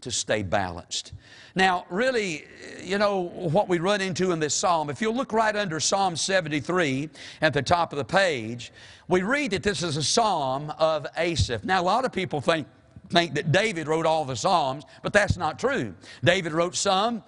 to 0.00 0.10
stay 0.10 0.42
balanced. 0.42 1.12
Now, 1.54 1.84
really, 1.90 2.46
you 2.82 2.96
know, 2.96 3.20
what 3.20 3.68
we 3.68 3.80
run 3.80 4.00
into 4.00 4.32
in 4.32 4.40
this 4.40 4.54
psalm, 4.54 4.88
if 4.88 5.02
you 5.02 5.10
look 5.10 5.34
right 5.34 5.54
under 5.54 5.78
Psalm 5.78 6.16
73 6.16 7.10
at 7.42 7.52
the 7.52 7.60
top 7.60 7.92
of 7.92 7.98
the 7.98 8.04
page, 8.06 8.72
we 9.08 9.20
read 9.20 9.50
that 9.50 9.62
this 9.62 9.82
is 9.82 9.98
a 9.98 10.02
psalm 10.02 10.72
of 10.78 11.06
Asaph. 11.18 11.64
Now, 11.64 11.82
a 11.82 11.84
lot 11.84 12.06
of 12.06 12.12
people 12.12 12.40
think, 12.40 12.66
think 13.10 13.34
that 13.34 13.52
David 13.52 13.88
wrote 13.88 14.06
all 14.06 14.24
the 14.24 14.36
Psalms, 14.36 14.84
but 15.02 15.12
that's 15.12 15.36
not 15.36 15.58
true. 15.58 15.94
David 16.22 16.52
wrote 16.52 16.74
some, 16.74 17.22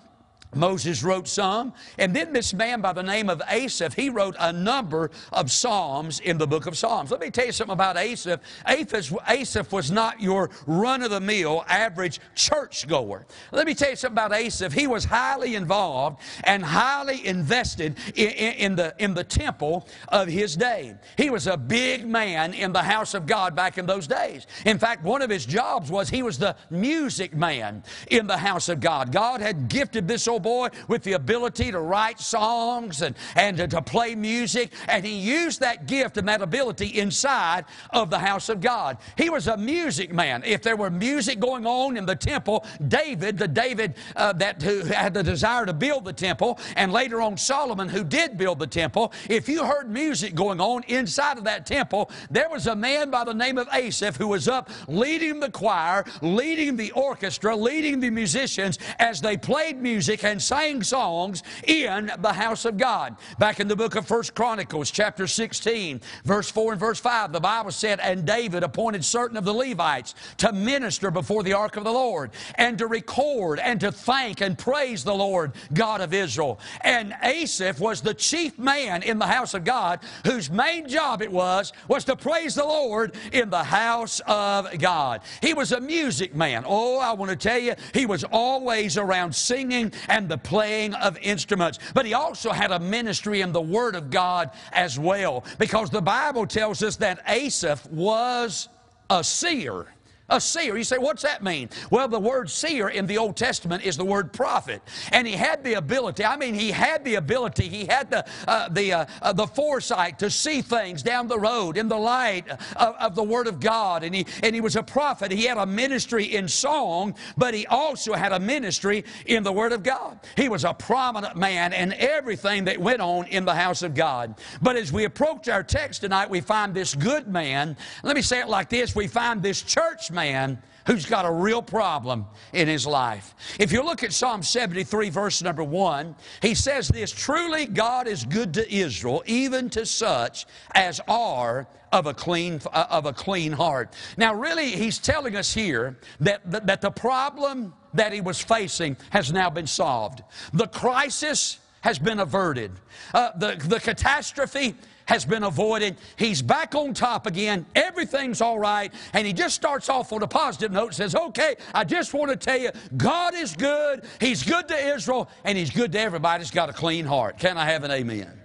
Moses 0.54 1.02
wrote 1.02 1.28
some. 1.28 1.72
And 1.98 2.14
then 2.14 2.32
this 2.32 2.54
man 2.54 2.81
by 2.81 2.93
the 2.93 3.02
name 3.02 3.28
of 3.28 3.43
Asaph, 3.48 3.94
he 3.94 4.10
wrote 4.10 4.37
a 4.38 4.52
number 4.52 5.10
of 5.32 5.50
Psalms 5.50 6.20
in 6.20 6.38
the 6.38 6.46
book 6.46 6.66
of 6.66 6.76
Psalms. 6.76 7.10
Let 7.10 7.20
me 7.20 7.31
tell 7.31 7.46
you 7.46 7.52
something 7.52 7.72
about 7.72 7.96
Asaph. 7.96 8.40
Asaph, 8.66 9.72
was 9.72 9.90
not 9.90 10.20
your 10.20 10.50
run 10.66 11.02
of 11.02 11.10
the 11.10 11.20
mill, 11.20 11.64
average 11.69 12.20
churchgoer. 12.34 13.26
Let 13.52 13.66
me 13.66 13.75
tell 13.75 13.90
you 13.90 13.96
something 13.96 14.14
about 14.14 14.32
Asaph. 14.32 14.72
He 14.72 14.87
was 14.87 15.04
highly 15.04 15.54
involved 15.54 16.20
and 16.44 16.64
highly 16.64 17.26
invested 17.26 17.96
in, 18.14 18.31
in, 18.31 18.52
in, 18.54 18.76
the, 18.76 18.94
in 18.99 19.14
the 19.14 19.25
temple 19.25 19.88
of 20.08 20.28
his 20.28 20.56
day. 20.56 20.94
He 21.16 21.31
was 21.31 21.46
a 21.46 21.56
big 21.56 22.06
man 22.06 22.54
in 22.54 22.72
the 22.72 22.82
house 22.82 23.14
of 23.14 23.26
God 23.26 23.54
back 23.54 23.78
in 23.78 23.87
those 23.87 24.06
days. 24.06 24.46
In 24.64 24.78
fact, 24.78 25.02
one 25.02 25.22
of 25.22 25.31
his 25.31 25.46
jobs 25.46 25.90
was 25.90 26.08
he 26.08 26.22
was 26.22 26.38
the 26.38 26.56
music 26.70 27.34
man 27.34 27.82
in 28.10 28.26
the 28.26 28.37
house 28.37 28.69
of 28.69 28.80
God. 28.80 29.12
God 29.12 29.40
had 29.40 29.68
gifted 29.68 30.09
this 30.09 30.28
boy 30.38 30.69
with 30.88 31.02
the 31.02 31.14
ability 31.14 31.71
to 31.73 31.81
write 31.81 32.21
songs 32.21 33.02
and, 33.02 33.16
and 33.35 33.57
to, 33.57 33.69
to 33.69 33.83
play 33.83 34.14
music, 34.14 34.73
and 34.88 35.05
he 35.05 35.16
used 35.16 35.61
that 35.61 35.87
gift 35.87 36.16
and 36.16 36.28
that 36.28 36.43
ability 36.43 36.99
inside 36.99 37.64
of 37.90 38.11
the 38.11 38.19
house 38.19 38.49
of 38.49 38.61
God. 38.61 38.99
He 39.16 39.31
was 39.31 39.47
a 39.47 39.57
music 39.57 40.12
man. 40.12 40.43
If 40.45 40.62
there 40.62 40.76
were 40.76 40.90
music 40.90 41.40
going 41.40 41.66
on 41.66 41.97
in 41.97 42.07
the 42.07 42.16
temple, 42.16 42.64
David, 42.88 43.38
the 43.38 43.49
David 43.49 43.95
uh, 44.14 44.33
that 44.35 44.62
who 44.62 44.81
had 44.85 45.14
the 45.14 45.23
desire 45.23 45.66
to 45.66 45.73
build 45.73 46.05
the 46.05 46.12
temple, 46.12 46.59
and 46.76 46.93
later 46.93 47.21
on 47.21 47.37
Solomon, 47.37 47.88
who 47.88 48.05
did 48.05 48.37
build 48.38 48.59
the 48.59 48.66
temple, 48.66 49.12
if 49.28 49.49
you 49.49 49.64
heard 49.64 49.90
music 49.90 50.35
going 50.35 50.61
on 50.61 50.83
inside 50.85 51.38
of 51.38 51.45
that 51.45 51.66
temple, 51.66 52.11
there 52.31 52.49
was 52.49 52.66
a 52.66 52.76
man 52.76 53.11
by 53.11 53.25
the 53.25 53.35
name 53.35 53.59
of 53.59 53.69
Asaph 53.73 54.16
who 54.16 54.28
was 54.28 54.49
up 54.49 54.71
leading 54.88 55.40
the 55.40 55.50
choir, 55.50 56.05
leading 56.23 56.76
the 56.76 56.90
orchestra, 56.93 57.55
leading 57.55 58.00
the 58.00 58.11
musicians 58.11 58.78
as 58.99 59.21
they 59.21 59.37
played 59.37 59.81
music 59.81 60.21
and 60.26 60.42
sang 60.42 60.83
songs 60.83 61.42
in 61.66 62.11
the 62.18 62.33
house 62.33 62.64
of 62.64 62.76
God. 62.76 63.16
Back 63.38 63.61
in 63.61 63.68
the 63.68 63.76
book 63.76 63.95
of 63.95 64.06
First 64.06 64.35
Chronicles, 64.35 64.90
chapter 64.90 65.26
16, 65.26 66.00
verse 66.25 66.50
4 66.50 66.73
and 66.73 66.80
verse 66.80 66.99
5, 66.99 67.33
the 67.33 67.40
Bible 67.40 67.71
said, 67.71 68.00
And 68.00 68.26
David 68.26 68.64
appointed 68.64 69.04
certain 69.04 69.37
of 69.37 69.45
the 69.45 69.54
Levites 69.54 70.14
to 70.38 70.52
minister 70.52 71.12
before 71.12 71.45
the 71.45 71.52
ark 71.52 71.76
of 71.76 71.85
the 71.85 71.92
Lord, 71.92 72.33
and 72.56 72.76
to 72.78 72.88
record, 72.88 73.61
and 73.61 73.78
to 73.80 73.92
thank 73.92 74.40
and 74.40 74.59
praise 74.59 75.04
the 75.04 75.14
Lord, 75.14 75.52
God 75.73 76.00
of 76.00 76.12
Israel. 76.12 76.59
And 76.80 77.14
Asaph 77.23 77.78
was 77.78 78.00
the 78.00 78.14
chief 78.14 78.59
man 78.59 79.02
in 79.02 79.18
the 79.18 79.26
house 79.26 79.54
of 79.54 79.64
God, 79.64 80.00
whose 80.25 80.50
main 80.50 80.88
job 80.88 81.23
it 81.23 81.30
was, 81.30 81.73
was 81.87 82.04
to 82.04 82.16
praise 82.16 82.56
the 82.56 82.64
Lord 82.64 83.14
in 83.33 83.49
the 83.50 83.64
house 83.64 84.21
of 84.26 84.76
God. 84.78 85.21
He 85.40 85.54
was 85.54 85.71
a 85.71 85.80
music 85.80 86.35
man. 86.35 86.64
Oh, 86.66 86.99
I 86.99 87.12
want 87.12 87.30
to 87.30 87.37
tell 87.37 87.59
you, 87.59 87.75
he 87.95 88.06
was 88.06 88.25
always 88.25 88.97
around 88.99 89.35
singing 89.35 89.92
and 90.16 90.30
the 90.30 90.38
playing 90.38 90.94
of 90.94 91.18
instruments. 91.18 91.78
But 91.92 92.06
he 92.06 92.14
also 92.14 92.50
had 92.50 92.70
a 92.70 92.78
ministry 92.78 93.42
in 93.42 93.52
the 93.52 93.61
Word 93.61 93.94
of 93.94 94.11
God 94.11 94.50
as 94.73 94.99
well, 94.99 95.44
because 95.58 95.90
the 95.90 96.00
Bible 96.00 96.46
tells 96.46 96.82
us 96.82 96.96
that 96.96 97.23
Asaph 97.28 97.87
was 97.90 98.70
a 99.11 99.23
seer. 99.23 99.87
A 100.28 100.40
seer. 100.40 100.76
You 100.76 100.83
say, 100.83 100.99
what's 100.99 101.23
that 101.23 101.45
mean? 101.45 101.68
Well, 101.88 102.09
the 102.09 102.18
word 102.18 102.50
seer 102.50 102.88
in 102.88 103.06
the 103.06 103.16
Old 103.16 103.37
Testament 103.37 103.85
is 103.85 103.97
the 103.97 104.04
word 104.04 104.33
prophet. 104.33 104.83
And 105.12 105.25
he 105.25 105.35
had 105.35 105.62
the 105.62 105.75
ability, 105.75 106.25
I 106.25 106.37
mean, 106.37 106.52
he 106.54 106.73
had 106.73 107.04
the 107.04 107.14
ability, 107.14 107.68
he 107.68 107.85
had 107.85 108.11
the, 108.11 108.26
uh, 108.49 108.68
the, 108.68 108.92
uh, 108.92 109.06
uh, 109.23 109.33
the 109.33 109.47
foresight 109.47 110.18
to 110.18 110.28
see 110.28 110.62
things 110.62 111.04
down 111.04 111.28
the 111.28 111.38
road 111.38 111.76
in 111.76 111.88
the 111.88 111.97
light 111.97 112.49
of, 112.75 112.97
of, 112.97 113.14
the 113.14 113.23
Word 113.23 113.47
of 113.47 113.61
God. 113.61 114.02
And 114.02 114.12
he, 114.12 114.26
and 114.42 114.52
he 114.52 114.61
was 114.61 114.75
a 114.75 114.83
prophet. 114.83 115.30
He 115.30 115.45
had 115.45 115.59
a 115.59 115.66
ministry 115.66 116.25
in 116.25 116.49
song, 116.49 117.14
but 117.37 117.54
he 117.54 117.64
also 117.68 118.14
had 118.14 118.33
a 118.33 118.40
ministry 118.40 119.04
in 119.26 119.45
the 119.45 119.52
Word 119.52 119.73
of 119.73 119.85
God. 119.85 120.18
He 120.37 120.49
was 120.49 120.64
a 120.64 120.75
prominent 120.75 121.37
man 121.37 121.73
in 121.73 121.92
everything 121.92 122.64
that 122.64 122.80
went 122.80 123.00
on 123.00 123.26
in 123.26 123.45
the 123.45 123.54
house 123.54 123.83
of 123.83 123.95
God. 123.95 124.35
But 124.61 124.75
as 124.75 124.92
we 124.92 125.04
approach 125.04 125.49
our 125.49 125.62
text 125.62 126.00
tonight, 126.00 126.28
we 126.28 126.40
find 126.40 126.75
this 126.75 126.97
good 126.97 127.28
man. 127.28 127.76
Let 128.02 128.16
me 128.16 128.23
say 128.23 128.40
it 128.40 128.49
like 128.49 128.68
this 128.68 128.97
we 128.97 129.06
find 129.06 129.40
this 129.40 129.62
church 129.62 130.11
man 130.16 130.61
who's 130.87 131.06
got 131.06 131.25
a 131.25 131.30
real 131.30 131.62
problem 131.62 132.26
in 132.52 132.66
his 132.66 132.87
life. 132.87 133.35
If 133.61 133.73
you 133.73 133.85
look 133.85 134.02
at 134.02 134.12
Psalm 134.12 134.42
73, 134.42 135.11
verse 135.11 135.42
number 135.42 135.62
1, 135.62 136.16
he 136.42 136.54
says 136.54 136.88
this 136.88 137.12
Truly 137.12 137.66
God 137.66 138.08
is 138.08 138.25
good 138.25 138.54
to 138.54 138.75
Israel, 138.75 139.23
even 139.26 139.68
to 139.70 139.87
such 139.87 140.46
as 140.75 141.00
are 141.06 141.68
of 141.92 142.06
a 142.06 142.14
clean, 142.14 142.61
of 142.73 143.06
a 143.06 143.12
clean 143.12 143.52
heart. 143.52 143.94
Now, 144.16 144.35
really, 144.35 144.70
he's 144.70 144.99
telling 144.99 145.37
us 145.37 145.52
here 145.52 145.99
that, 146.20 146.50
that, 146.50 146.66
that 146.66 146.80
the 146.80 146.90
problem 146.90 147.75
that 147.94 148.12
he 148.12 148.20
was 148.20 148.40
facing 148.40 148.96
has 149.11 149.32
now 149.32 149.50
been 149.50 149.66
solved. 149.66 150.23
The 150.52 150.66
crisis 150.66 151.58
has 151.82 151.99
been 151.99 152.18
averted. 152.18 152.73
Uh, 153.14 153.30
the, 153.38 153.56
the 153.68 153.80
catastrophe 153.80 154.75
has 155.06 155.25
been 155.25 155.42
avoided. 155.42 155.96
He's 156.16 156.42
back 156.42 156.75
on 156.75 156.94
top 156.94 157.26
again. 157.26 157.64
Everything's 157.75 158.40
all 158.40 158.58
right. 158.58 158.92
And 159.12 159.26
he 159.26 159.32
just 159.32 159.54
starts 159.54 159.88
off 159.88 160.12
on 160.12 160.22
a 160.22 160.28
positive 160.28 160.72
note 160.72 160.94
says, 160.94 161.14
Okay, 161.14 161.56
I 161.75 161.84
just 161.84 162.12
want 162.12 162.30
to 162.30 162.36
tell 162.36 162.58
you, 162.58 162.70
God 162.96 163.34
is 163.34 163.56
good. 163.56 164.04
He's 164.20 164.42
good 164.42 164.68
to 164.68 164.76
Israel, 164.76 165.28
and 165.44 165.56
He's 165.56 165.70
good 165.70 165.92
to 165.92 166.00
everybody 166.00 166.42
that's 166.42 166.50
got 166.50 166.68
a 166.68 166.72
clean 166.72 167.04
heart. 167.04 167.38
Can 167.38 167.56
I 167.56 167.66
have 167.66 167.84
an 167.84 167.90
amen? 167.90 168.40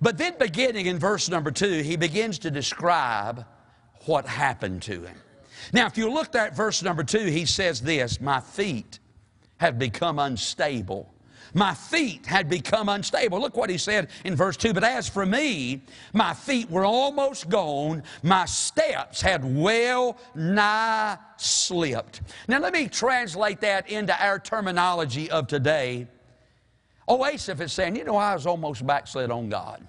But 0.00 0.18
then, 0.18 0.34
beginning 0.38 0.86
in 0.86 0.98
verse 0.98 1.28
number 1.28 1.52
two, 1.52 1.82
he 1.82 1.96
begins 1.96 2.40
to 2.40 2.50
describe 2.50 3.44
what 4.06 4.26
happened 4.26 4.82
to 4.82 5.02
him. 5.02 5.16
Now, 5.72 5.86
if 5.86 5.96
you 5.96 6.10
look 6.10 6.34
at 6.34 6.56
verse 6.56 6.82
number 6.82 7.04
two, 7.04 7.26
he 7.26 7.46
says 7.46 7.80
this 7.80 8.20
My 8.20 8.40
feet 8.40 8.98
have 9.58 9.78
become 9.78 10.18
unstable 10.18 11.11
my 11.54 11.74
feet 11.74 12.26
had 12.26 12.48
become 12.48 12.88
unstable. 12.88 13.40
Look 13.40 13.56
what 13.56 13.70
he 13.70 13.78
said 13.78 14.08
in 14.24 14.34
verse 14.34 14.56
2 14.56 14.72
But 14.72 14.84
as 14.84 15.08
for 15.08 15.26
me, 15.26 15.82
my 16.12 16.34
feet 16.34 16.70
were 16.70 16.84
almost 16.84 17.48
gone, 17.48 18.02
my 18.22 18.44
steps 18.46 19.20
had 19.20 19.44
well 19.44 20.16
nigh 20.34 21.18
slipped. 21.36 22.22
Now, 22.48 22.58
let 22.58 22.72
me 22.72 22.88
translate 22.88 23.60
that 23.60 23.90
into 23.90 24.14
our 24.24 24.38
terminology 24.38 25.30
of 25.30 25.46
today. 25.46 26.06
Asaph 27.08 27.60
is 27.60 27.72
saying, 27.72 27.96
You 27.96 28.04
know, 28.04 28.16
I 28.16 28.34
was 28.34 28.46
almost 28.46 28.86
backslid 28.86 29.30
on 29.30 29.48
God. 29.48 29.86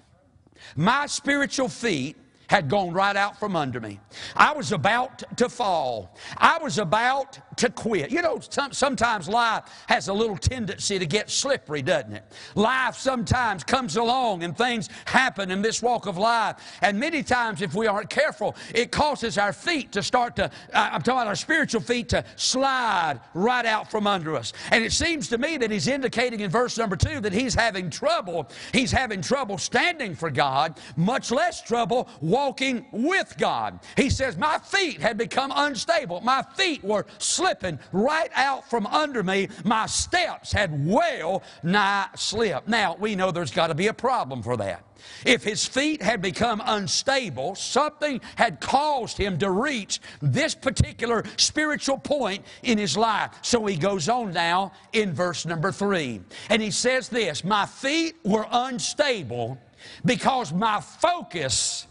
My 0.76 1.06
spiritual 1.06 1.68
feet 1.68 2.16
had 2.48 2.68
gone 2.68 2.92
right 2.92 3.16
out 3.16 3.38
from 3.38 3.56
under 3.56 3.80
me. 3.80 3.98
I 4.36 4.52
was 4.52 4.72
about 4.72 5.22
to 5.38 5.48
fall. 5.48 6.16
I 6.36 6.58
was 6.58 6.78
about 6.78 7.53
to 7.56 7.70
quit. 7.70 8.10
You 8.10 8.22
know, 8.22 8.40
some, 8.40 8.72
sometimes 8.72 9.28
life 9.28 9.64
has 9.88 10.08
a 10.08 10.12
little 10.12 10.36
tendency 10.36 10.98
to 10.98 11.06
get 11.06 11.30
slippery, 11.30 11.82
doesn't 11.82 12.12
it? 12.12 12.24
Life 12.54 12.96
sometimes 12.96 13.64
comes 13.64 13.96
along 13.96 14.42
and 14.42 14.56
things 14.56 14.88
happen 15.06 15.50
in 15.50 15.62
this 15.62 15.82
walk 15.82 16.06
of 16.06 16.18
life. 16.18 16.56
And 16.82 16.98
many 16.98 17.22
times, 17.22 17.62
if 17.62 17.74
we 17.74 17.86
aren't 17.86 18.10
careful, 18.10 18.56
it 18.74 18.90
causes 18.90 19.38
our 19.38 19.52
feet 19.52 19.92
to 19.92 20.02
start 20.02 20.36
to, 20.36 20.50
I'm 20.72 21.02
talking 21.02 21.14
about 21.14 21.26
our 21.26 21.36
spiritual 21.36 21.80
feet 21.80 22.08
to 22.10 22.24
slide 22.36 23.20
right 23.34 23.66
out 23.66 23.90
from 23.90 24.06
under 24.06 24.36
us. 24.36 24.52
And 24.70 24.84
it 24.84 24.92
seems 24.92 25.28
to 25.28 25.38
me 25.38 25.56
that 25.58 25.70
he's 25.70 25.88
indicating 25.88 26.40
in 26.40 26.50
verse 26.50 26.78
number 26.78 26.96
two 26.96 27.20
that 27.20 27.32
he's 27.32 27.54
having 27.54 27.90
trouble. 27.90 28.48
He's 28.72 28.92
having 28.92 29.22
trouble 29.22 29.58
standing 29.58 30.14
for 30.14 30.30
God, 30.30 30.78
much 30.96 31.30
less 31.30 31.62
trouble 31.62 32.08
walking 32.20 32.86
with 32.92 33.34
God. 33.38 33.80
He 33.96 34.10
says, 34.10 34.36
My 34.36 34.58
feet 34.58 35.00
had 35.00 35.16
become 35.16 35.52
unstable. 35.54 36.20
My 36.20 36.42
feet 36.56 36.82
were 36.82 37.06
slipping 37.44 37.78
right 37.92 38.30
out 38.34 38.68
from 38.70 38.86
under 38.86 39.22
me. 39.22 39.48
My 39.64 39.84
steps 39.84 40.50
had 40.50 40.86
well 40.86 41.42
nigh 41.62 42.08
slipped. 42.16 42.68
Now, 42.68 42.96
we 42.98 43.14
know 43.14 43.30
there's 43.30 43.50
got 43.50 43.66
to 43.66 43.74
be 43.74 43.88
a 43.88 43.92
problem 43.92 44.42
for 44.42 44.56
that. 44.56 44.82
If 45.26 45.44
his 45.44 45.66
feet 45.66 46.00
had 46.00 46.22
become 46.22 46.62
unstable, 46.64 47.54
something 47.54 48.22
had 48.36 48.60
caused 48.60 49.18
him 49.18 49.36
to 49.40 49.50
reach 49.50 50.00
this 50.22 50.54
particular 50.54 51.22
spiritual 51.36 51.98
point 51.98 52.46
in 52.62 52.78
his 52.78 52.96
life. 52.96 53.32
So 53.42 53.66
he 53.66 53.76
goes 53.76 54.08
on 54.08 54.32
now 54.32 54.72
in 54.94 55.12
verse 55.12 55.44
number 55.44 55.70
three. 55.70 56.22
And 56.48 56.62
he 56.62 56.70
says 56.70 57.10
this 57.10 57.44
My 57.44 57.66
feet 57.66 58.14
were 58.24 58.46
unstable 58.50 59.58
because 60.06 60.50
my 60.50 60.80
focus 60.80 61.86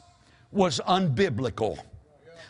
was 0.51 0.81
unbiblical. 0.87 1.77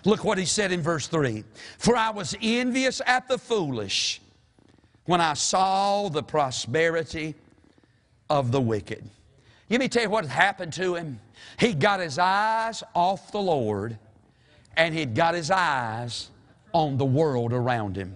Look 0.05 0.23
what 0.23 0.37
he 0.37 0.45
said 0.45 0.71
in 0.71 0.81
verse 0.81 1.07
3 1.07 1.43
For 1.77 1.95
I 1.95 2.09
was 2.09 2.35
envious 2.41 3.01
at 3.05 3.27
the 3.27 3.37
foolish 3.37 4.21
when 5.05 5.21
I 5.21 5.33
saw 5.33 6.09
the 6.09 6.23
prosperity 6.23 7.35
of 8.29 8.51
the 8.51 8.61
wicked. 8.61 9.03
Let 9.69 9.79
me 9.79 9.87
tell 9.87 10.03
you 10.03 10.09
what 10.09 10.25
happened 10.25 10.73
to 10.73 10.95
him. 10.95 11.19
He 11.59 11.73
got 11.73 11.99
his 11.99 12.19
eyes 12.19 12.83
off 12.93 13.31
the 13.31 13.41
Lord 13.41 13.97
and 14.75 14.93
he'd 14.93 15.15
got 15.15 15.35
his 15.35 15.51
eyes 15.51 16.29
on 16.73 16.97
the 16.97 17.05
world 17.05 17.53
around 17.53 17.95
him. 17.95 18.15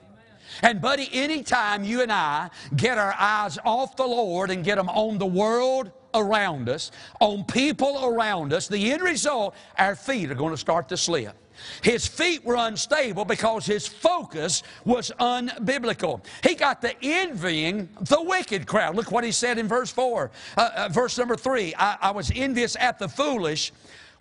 And, 0.62 0.82
buddy, 0.82 1.10
anytime 1.12 1.84
you 1.84 2.02
and 2.02 2.12
I 2.12 2.50
get 2.76 2.98
our 2.98 3.14
eyes 3.18 3.60
off 3.66 3.96
the 3.96 4.08
Lord 4.08 4.50
and 4.50 4.64
get 4.64 4.76
them 4.76 4.90
on 4.90 5.18
the 5.18 5.26
world 5.26 5.92
around 6.14 6.70
us, 6.70 6.92
on 7.20 7.44
people 7.44 8.06
around 8.06 8.54
us, 8.54 8.68
the 8.68 8.92
end 8.92 9.04
result, 9.04 9.56
our 9.78 9.96
feet 9.96 10.32
are 10.32 10.36
going 10.36 10.54
to 10.54 10.58
start 10.58 10.90
to 10.90 10.98
slip. 10.98 11.36
His 11.82 12.08
feet 12.08 12.44
were 12.44 12.56
unstable 12.56 13.26
because 13.26 13.66
his 13.66 13.88
focus 13.88 14.64
was 14.86 15.12
unbiblical. 15.20 16.24
He 16.44 16.56
got 16.56 16.82
the 16.82 16.96
envying 17.02 17.90
the 18.02 18.22
wicked 18.22 18.68
crowd. 18.68 18.96
Look 18.96 19.12
what 19.12 19.24
he 19.24 19.32
said 19.32 19.58
in 19.58 19.68
verse 19.68 19.92
4, 19.92 20.32
uh, 20.58 20.70
uh, 20.76 20.90
verse 20.90 21.18
number 21.18 21.36
3. 21.36 21.74
I, 21.78 21.98
I 22.02 22.12
was 22.12 22.32
envious 22.36 22.76
at 22.80 23.00
the 23.00 23.08
foolish 23.08 23.72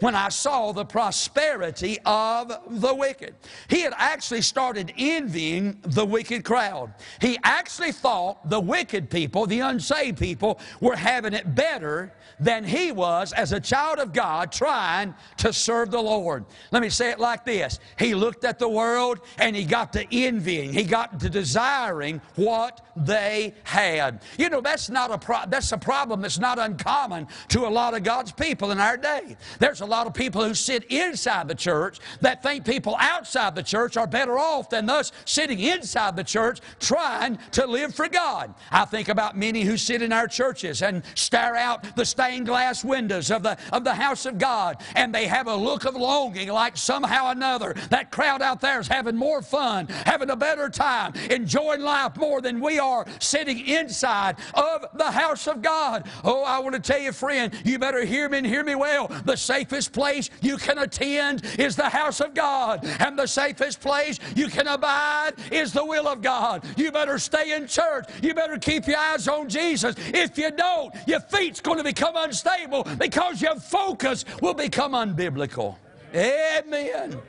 when 0.00 0.14
I 0.14 0.28
saw 0.28 0.72
the 0.72 0.84
prosperity 0.84 1.98
of 2.04 2.52
the 2.68 2.94
wicked. 2.94 3.34
He 3.68 3.80
had 3.80 3.94
actually 3.96 4.42
started 4.42 4.92
envying 4.98 5.78
the 5.82 6.04
wicked 6.04 6.44
crowd. 6.44 6.92
He 7.20 7.38
actually 7.44 7.92
thought 7.92 8.48
the 8.48 8.60
wicked 8.60 9.10
people, 9.10 9.46
the 9.46 9.60
unsaved 9.60 10.18
people, 10.18 10.60
were 10.80 10.96
having 10.96 11.32
it 11.32 11.54
better 11.54 12.12
than 12.38 12.64
he 12.64 12.92
was 12.92 13.32
as 13.32 13.52
a 13.52 13.60
child 13.60 13.98
of 13.98 14.12
God 14.12 14.52
trying 14.52 15.14
to 15.38 15.52
serve 15.52 15.90
the 15.90 16.00
Lord. 16.00 16.44
Let 16.70 16.82
me 16.82 16.90
say 16.90 17.10
it 17.10 17.18
like 17.18 17.44
this 17.44 17.80
He 17.98 18.14
looked 18.14 18.44
at 18.44 18.58
the 18.58 18.68
world 18.68 19.20
and 19.38 19.56
he 19.56 19.64
got 19.64 19.92
to 19.94 20.06
envying, 20.14 20.72
he 20.72 20.84
got 20.84 21.18
to 21.20 21.30
desiring 21.30 22.20
what 22.34 22.85
they 22.96 23.54
had. 23.64 24.22
You 24.38 24.48
know, 24.48 24.60
that's 24.60 24.88
not 24.88 25.10
a 25.10 25.18
pro- 25.18 25.46
that's 25.48 25.72
a 25.72 25.78
problem 25.78 26.22
that's 26.22 26.38
not 26.38 26.58
uncommon 26.58 27.28
to 27.48 27.66
a 27.66 27.68
lot 27.68 27.94
of 27.94 28.02
God's 28.02 28.32
people 28.32 28.70
in 28.70 28.80
our 28.80 28.96
day. 28.96 29.36
There's 29.58 29.80
a 29.82 29.86
lot 29.86 30.06
of 30.06 30.14
people 30.14 30.44
who 30.44 30.54
sit 30.54 30.84
inside 30.84 31.48
the 31.48 31.54
church 31.54 31.98
that 32.20 32.42
think 32.42 32.64
people 32.64 32.96
outside 32.98 33.54
the 33.54 33.62
church 33.62 33.96
are 33.96 34.06
better 34.06 34.38
off 34.38 34.70
than 34.70 34.88
us 34.88 35.12
sitting 35.24 35.60
inside 35.60 36.16
the 36.16 36.24
church 36.24 36.60
trying 36.80 37.38
to 37.52 37.66
live 37.66 37.94
for 37.94 38.08
God. 38.08 38.54
I 38.70 38.84
think 38.84 39.08
about 39.08 39.36
many 39.36 39.62
who 39.62 39.76
sit 39.76 40.02
in 40.02 40.12
our 40.12 40.28
churches 40.28 40.82
and 40.82 41.02
stare 41.14 41.56
out 41.56 41.96
the 41.96 42.04
stained 42.04 42.46
glass 42.46 42.84
windows 42.84 43.30
of 43.30 43.42
the, 43.42 43.58
of 43.72 43.84
the 43.84 43.94
house 43.94 44.26
of 44.26 44.38
God, 44.38 44.82
and 44.94 45.14
they 45.14 45.26
have 45.26 45.46
a 45.46 45.56
look 45.56 45.84
of 45.84 45.94
longing 45.94 46.48
like 46.48 46.76
somehow 46.76 47.26
or 47.26 47.32
another 47.32 47.74
that 47.90 48.10
crowd 48.10 48.42
out 48.42 48.60
there 48.60 48.80
is 48.80 48.88
having 48.88 49.16
more 49.16 49.42
fun, 49.42 49.86
having 49.88 50.30
a 50.30 50.36
better 50.36 50.68
time, 50.68 51.12
enjoying 51.30 51.80
life 51.80 52.16
more 52.16 52.40
than 52.40 52.60
we 52.60 52.78
are 52.78 52.85
sitting 53.18 53.66
inside 53.66 54.36
of 54.54 54.86
the 54.94 55.10
house 55.10 55.46
of 55.46 55.62
God. 55.62 56.08
Oh, 56.24 56.44
I 56.44 56.58
want 56.58 56.74
to 56.74 56.80
tell 56.80 57.00
you, 57.00 57.12
friend, 57.12 57.52
you 57.64 57.78
better 57.78 58.04
hear 58.04 58.28
me 58.28 58.38
and 58.38 58.46
hear 58.46 58.64
me 58.64 58.74
well. 58.74 59.08
The 59.24 59.36
safest 59.36 59.92
place 59.92 60.30
you 60.40 60.56
can 60.56 60.78
attend 60.78 61.44
is 61.58 61.76
the 61.76 61.88
house 61.88 62.20
of 62.20 62.34
God, 62.34 62.84
and 63.00 63.18
the 63.18 63.26
safest 63.26 63.80
place 63.80 64.18
you 64.34 64.48
can 64.48 64.66
abide 64.66 65.32
is 65.50 65.72
the 65.72 65.84
will 65.84 66.06
of 66.08 66.22
God. 66.22 66.64
You 66.76 66.92
better 66.92 67.18
stay 67.18 67.52
in 67.54 67.66
church. 67.66 68.06
You 68.22 68.34
better 68.34 68.58
keep 68.58 68.86
your 68.86 68.98
eyes 68.98 69.28
on 69.28 69.48
Jesus. 69.48 69.94
If 69.98 70.38
you 70.38 70.50
don't, 70.50 70.94
your 71.06 71.20
feet's 71.20 71.60
going 71.60 71.78
to 71.78 71.84
become 71.84 72.14
unstable 72.16 72.84
because 72.98 73.40
your 73.42 73.56
focus 73.56 74.24
will 74.40 74.54
become 74.54 74.92
unbiblical. 74.92 75.76
Amen. 76.14 77.20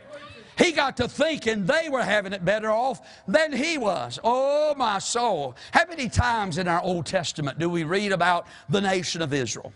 He 0.57 0.71
got 0.71 0.97
to 0.97 1.07
thinking 1.07 1.65
they 1.65 1.87
were 1.89 2.03
having 2.03 2.33
it 2.33 2.43
better 2.43 2.71
off 2.71 3.01
than 3.27 3.53
he 3.53 3.77
was. 3.77 4.19
Oh, 4.23 4.73
my 4.75 4.99
soul. 4.99 5.55
How 5.71 5.85
many 5.87 6.09
times 6.09 6.57
in 6.57 6.67
our 6.67 6.81
Old 6.81 7.05
Testament 7.05 7.59
do 7.59 7.69
we 7.69 7.83
read 7.83 8.11
about 8.11 8.47
the 8.67 8.81
nation 8.81 9.21
of 9.21 9.33
Israel? 9.33 9.71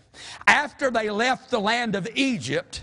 After 0.46 0.90
they 0.90 1.08
left 1.08 1.50
the 1.50 1.60
land 1.60 1.94
of 1.94 2.08
Egypt, 2.14 2.82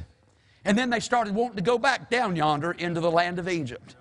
and 0.64 0.78
then 0.78 0.90
they 0.90 1.00
started 1.00 1.36
wanting 1.36 1.58
to 1.58 1.62
go 1.62 1.78
back 1.78 2.10
down 2.10 2.36
yonder 2.36 2.72
into 2.72 3.02
the 3.02 3.12
land 3.12 3.38
of 3.40 3.50
Egypt. 3.50 3.96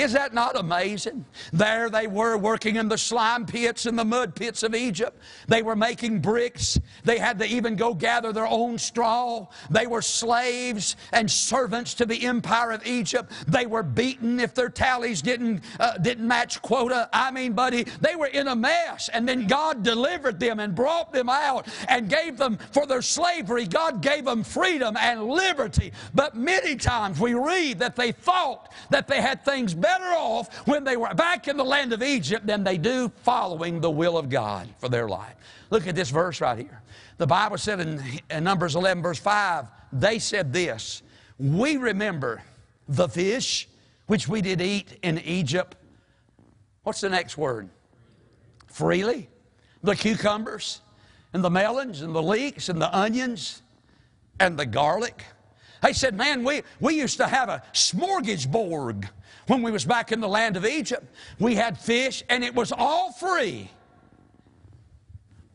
Is 0.00 0.14
that 0.14 0.32
not 0.32 0.58
amazing? 0.58 1.26
There 1.52 1.90
they 1.90 2.06
were 2.06 2.38
working 2.38 2.76
in 2.76 2.88
the 2.88 2.96
slime 2.96 3.44
pits 3.44 3.84
and 3.84 3.98
the 3.98 4.04
mud 4.04 4.34
pits 4.34 4.62
of 4.62 4.74
Egypt. 4.74 5.20
They 5.46 5.60
were 5.62 5.76
making 5.76 6.20
bricks. 6.20 6.80
They 7.04 7.18
had 7.18 7.38
to 7.40 7.44
even 7.44 7.76
go 7.76 7.92
gather 7.92 8.32
their 8.32 8.46
own 8.46 8.78
straw. 8.78 9.46
They 9.68 9.86
were 9.86 10.00
slaves 10.00 10.96
and 11.12 11.30
servants 11.30 11.92
to 11.94 12.06
the 12.06 12.24
empire 12.24 12.70
of 12.70 12.86
Egypt. 12.86 13.30
They 13.46 13.66
were 13.66 13.82
beaten 13.82 14.40
if 14.40 14.54
their 14.54 14.70
tallies 14.70 15.20
didn't, 15.20 15.64
uh, 15.78 15.98
didn't 15.98 16.26
match 16.26 16.62
quota. 16.62 17.10
I 17.12 17.30
mean, 17.30 17.52
buddy, 17.52 17.84
they 18.00 18.16
were 18.16 18.28
in 18.28 18.48
a 18.48 18.56
mess. 18.56 19.10
And 19.10 19.28
then 19.28 19.46
God 19.46 19.82
delivered 19.82 20.40
them 20.40 20.60
and 20.60 20.74
brought 20.74 21.12
them 21.12 21.28
out 21.28 21.68
and 21.88 22.08
gave 22.08 22.38
them 22.38 22.56
for 22.72 22.86
their 22.86 23.02
slavery. 23.02 23.66
God 23.66 24.00
gave 24.00 24.24
them 24.24 24.44
freedom 24.44 24.96
and 24.96 25.26
liberty. 25.26 25.92
But 26.14 26.34
many 26.34 26.76
times 26.76 27.20
we 27.20 27.34
read 27.34 27.80
that 27.80 27.96
they 27.96 28.12
thought 28.12 28.72
that 28.88 29.06
they 29.06 29.20
had 29.20 29.44
things 29.44 29.74
better 29.74 29.89
off 29.98 30.54
when 30.66 30.84
they 30.84 30.96
were 30.96 31.12
back 31.14 31.48
in 31.48 31.56
the 31.56 31.64
land 31.64 31.92
of 31.92 32.02
Egypt 32.02 32.46
than 32.46 32.64
they 32.64 32.78
do 32.78 33.10
following 33.22 33.80
the 33.80 33.90
will 33.90 34.16
of 34.16 34.28
God 34.28 34.68
for 34.78 34.88
their 34.88 35.08
life. 35.08 35.34
Look 35.70 35.86
at 35.86 35.94
this 35.94 36.10
verse 36.10 36.40
right 36.40 36.58
here. 36.58 36.82
The 37.18 37.26
Bible 37.26 37.58
said 37.58 37.80
in, 37.80 38.02
in 38.30 38.44
Numbers 38.44 38.74
11, 38.76 39.02
verse 39.02 39.18
5, 39.18 39.66
they 39.92 40.18
said 40.18 40.52
this 40.52 41.02
We 41.38 41.76
remember 41.76 42.42
the 42.88 43.08
fish 43.08 43.68
which 44.06 44.26
we 44.26 44.40
did 44.40 44.60
eat 44.60 44.98
in 45.02 45.18
Egypt. 45.18 45.76
What's 46.82 47.00
the 47.00 47.10
next 47.10 47.36
word? 47.36 47.68
Freely. 48.66 49.28
The 49.82 49.94
cucumbers 49.94 50.80
and 51.32 51.44
the 51.44 51.50
melons 51.50 52.02
and 52.02 52.14
the 52.14 52.22
leeks 52.22 52.68
and 52.68 52.80
the 52.80 52.94
onions 52.96 53.62
and 54.38 54.58
the 54.58 54.66
garlic. 54.66 55.24
They 55.82 55.92
said, 55.92 56.16
man, 56.16 56.44
we, 56.44 56.62
we 56.80 56.96
used 56.96 57.16
to 57.18 57.26
have 57.26 57.48
a 57.48 57.62
smorgasbord 57.72 59.08
when 59.50 59.62
we 59.62 59.72
was 59.72 59.84
back 59.84 60.12
in 60.12 60.20
the 60.20 60.28
land 60.28 60.56
of 60.56 60.64
Egypt. 60.64 61.04
We 61.40 61.56
had 61.56 61.76
fish 61.76 62.22
and 62.28 62.44
it 62.44 62.54
was 62.54 62.70
all 62.70 63.10
free. 63.10 63.68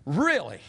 Really? 0.06 0.60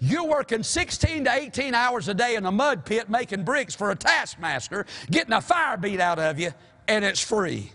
You're 0.00 0.26
working 0.26 0.64
16 0.64 1.26
to 1.26 1.32
18 1.32 1.74
hours 1.74 2.08
a 2.08 2.14
day 2.14 2.34
in 2.34 2.44
a 2.44 2.50
mud 2.50 2.84
pit 2.84 3.08
making 3.08 3.44
bricks 3.44 3.76
for 3.76 3.92
a 3.92 3.94
taskmaster, 3.94 4.84
getting 5.08 5.32
a 5.32 5.40
fire 5.40 5.76
beat 5.76 6.00
out 6.00 6.18
of 6.18 6.40
you, 6.40 6.50
and 6.88 7.04
it's 7.04 7.20
free. 7.20 7.70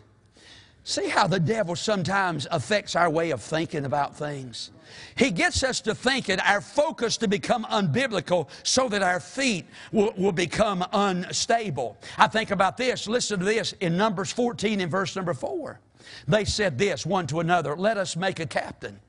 See 0.85 1.07
how 1.07 1.27
the 1.27 1.39
devil 1.39 1.75
sometimes 1.75 2.45
affects 2.51 2.95
our 2.95 3.09
way 3.09 3.31
of 3.31 3.41
thinking 3.41 3.85
about 3.85 4.17
things? 4.17 4.71
He 5.15 5.31
gets 5.31 5.63
us 5.63 5.79
to 5.81 5.95
thinking 5.95 6.39
our 6.41 6.59
focus 6.59 7.15
to 7.17 7.27
become 7.27 7.63
unbiblical 7.65 8.49
so 8.63 8.89
that 8.89 9.01
our 9.01 9.21
feet 9.21 9.65
will, 9.93 10.13
will 10.17 10.33
become 10.33 10.85
unstable. 10.91 11.97
I 12.17 12.27
think 12.27 12.51
about 12.51 12.75
this. 12.75 13.07
Listen 13.07 13.39
to 13.39 13.45
this 13.45 13.73
in 13.79 13.95
Numbers 13.95 14.31
14 14.33 14.81
in 14.81 14.89
verse 14.89 15.15
number 15.15 15.33
4. 15.33 15.79
They 16.27 16.43
said 16.43 16.77
this 16.77 17.05
one 17.05 17.27
to 17.27 17.39
another 17.39 17.77
Let 17.77 17.97
us 17.97 18.17
make 18.17 18.41
a 18.41 18.45
captain 18.45 18.99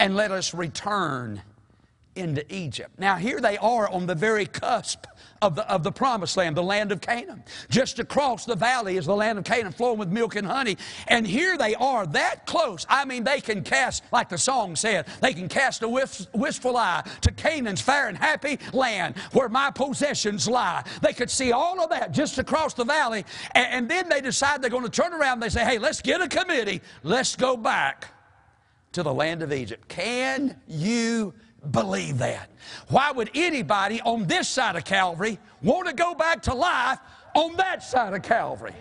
and 0.00 0.16
let 0.16 0.32
us 0.32 0.52
return 0.52 1.40
into 2.14 2.44
Egypt. 2.54 2.98
Now, 2.98 3.16
here 3.16 3.40
they 3.40 3.56
are 3.58 3.88
on 3.88 4.06
the 4.06 4.14
very 4.14 4.46
cusp 4.46 5.06
of 5.40 5.56
the, 5.56 5.68
of 5.70 5.82
the 5.82 5.90
promised 5.90 6.36
land, 6.36 6.56
the 6.56 6.62
land 6.62 6.92
of 6.92 7.00
Canaan. 7.00 7.42
Just 7.68 7.98
across 7.98 8.44
the 8.44 8.54
valley 8.54 8.96
is 8.96 9.06
the 9.06 9.16
land 9.16 9.38
of 9.38 9.44
Canaan 9.44 9.72
flowing 9.72 9.98
with 9.98 10.08
milk 10.08 10.36
and 10.36 10.46
honey. 10.46 10.76
And 11.08 11.26
here 11.26 11.58
they 11.58 11.74
are 11.74 12.06
that 12.06 12.46
close. 12.46 12.86
I 12.88 13.04
mean, 13.04 13.24
they 13.24 13.40
can 13.40 13.64
cast, 13.64 14.04
like 14.12 14.28
the 14.28 14.38
song 14.38 14.76
said, 14.76 15.06
they 15.20 15.34
can 15.34 15.48
cast 15.48 15.82
a 15.82 15.88
wistful 15.88 16.76
eye 16.76 17.02
to 17.22 17.32
Canaan's 17.32 17.80
fair 17.80 18.08
and 18.08 18.16
happy 18.16 18.58
land 18.72 19.16
where 19.32 19.48
my 19.48 19.70
possessions 19.70 20.48
lie. 20.48 20.84
They 21.02 21.12
could 21.12 21.30
see 21.30 21.50
all 21.50 21.80
of 21.80 21.90
that 21.90 22.12
just 22.12 22.38
across 22.38 22.74
the 22.74 22.84
valley. 22.84 23.24
And, 23.52 23.66
and 23.66 23.90
then 23.90 24.08
they 24.08 24.20
decide 24.20 24.62
they're 24.62 24.70
going 24.70 24.84
to 24.84 24.90
turn 24.90 25.12
around. 25.12 25.40
They 25.40 25.48
say, 25.48 25.64
hey, 25.64 25.78
let's 25.78 26.00
get 26.00 26.20
a 26.20 26.28
committee. 26.28 26.82
Let's 27.02 27.34
go 27.34 27.56
back 27.56 28.08
to 28.92 29.02
the 29.02 29.12
land 29.12 29.42
of 29.42 29.52
Egypt. 29.52 29.88
Can 29.88 30.60
you 30.68 31.34
believe 31.70 32.18
that. 32.18 32.50
Why 32.88 33.12
would 33.12 33.30
anybody 33.34 34.00
on 34.02 34.26
this 34.26 34.48
side 34.48 34.76
of 34.76 34.84
Calvary 34.84 35.38
want 35.62 35.88
to 35.88 35.94
go 35.94 36.14
back 36.14 36.42
to 36.42 36.54
life 36.54 36.98
on 37.34 37.56
that 37.56 37.82
side 37.82 38.14
of 38.14 38.22
Calvary? 38.22 38.74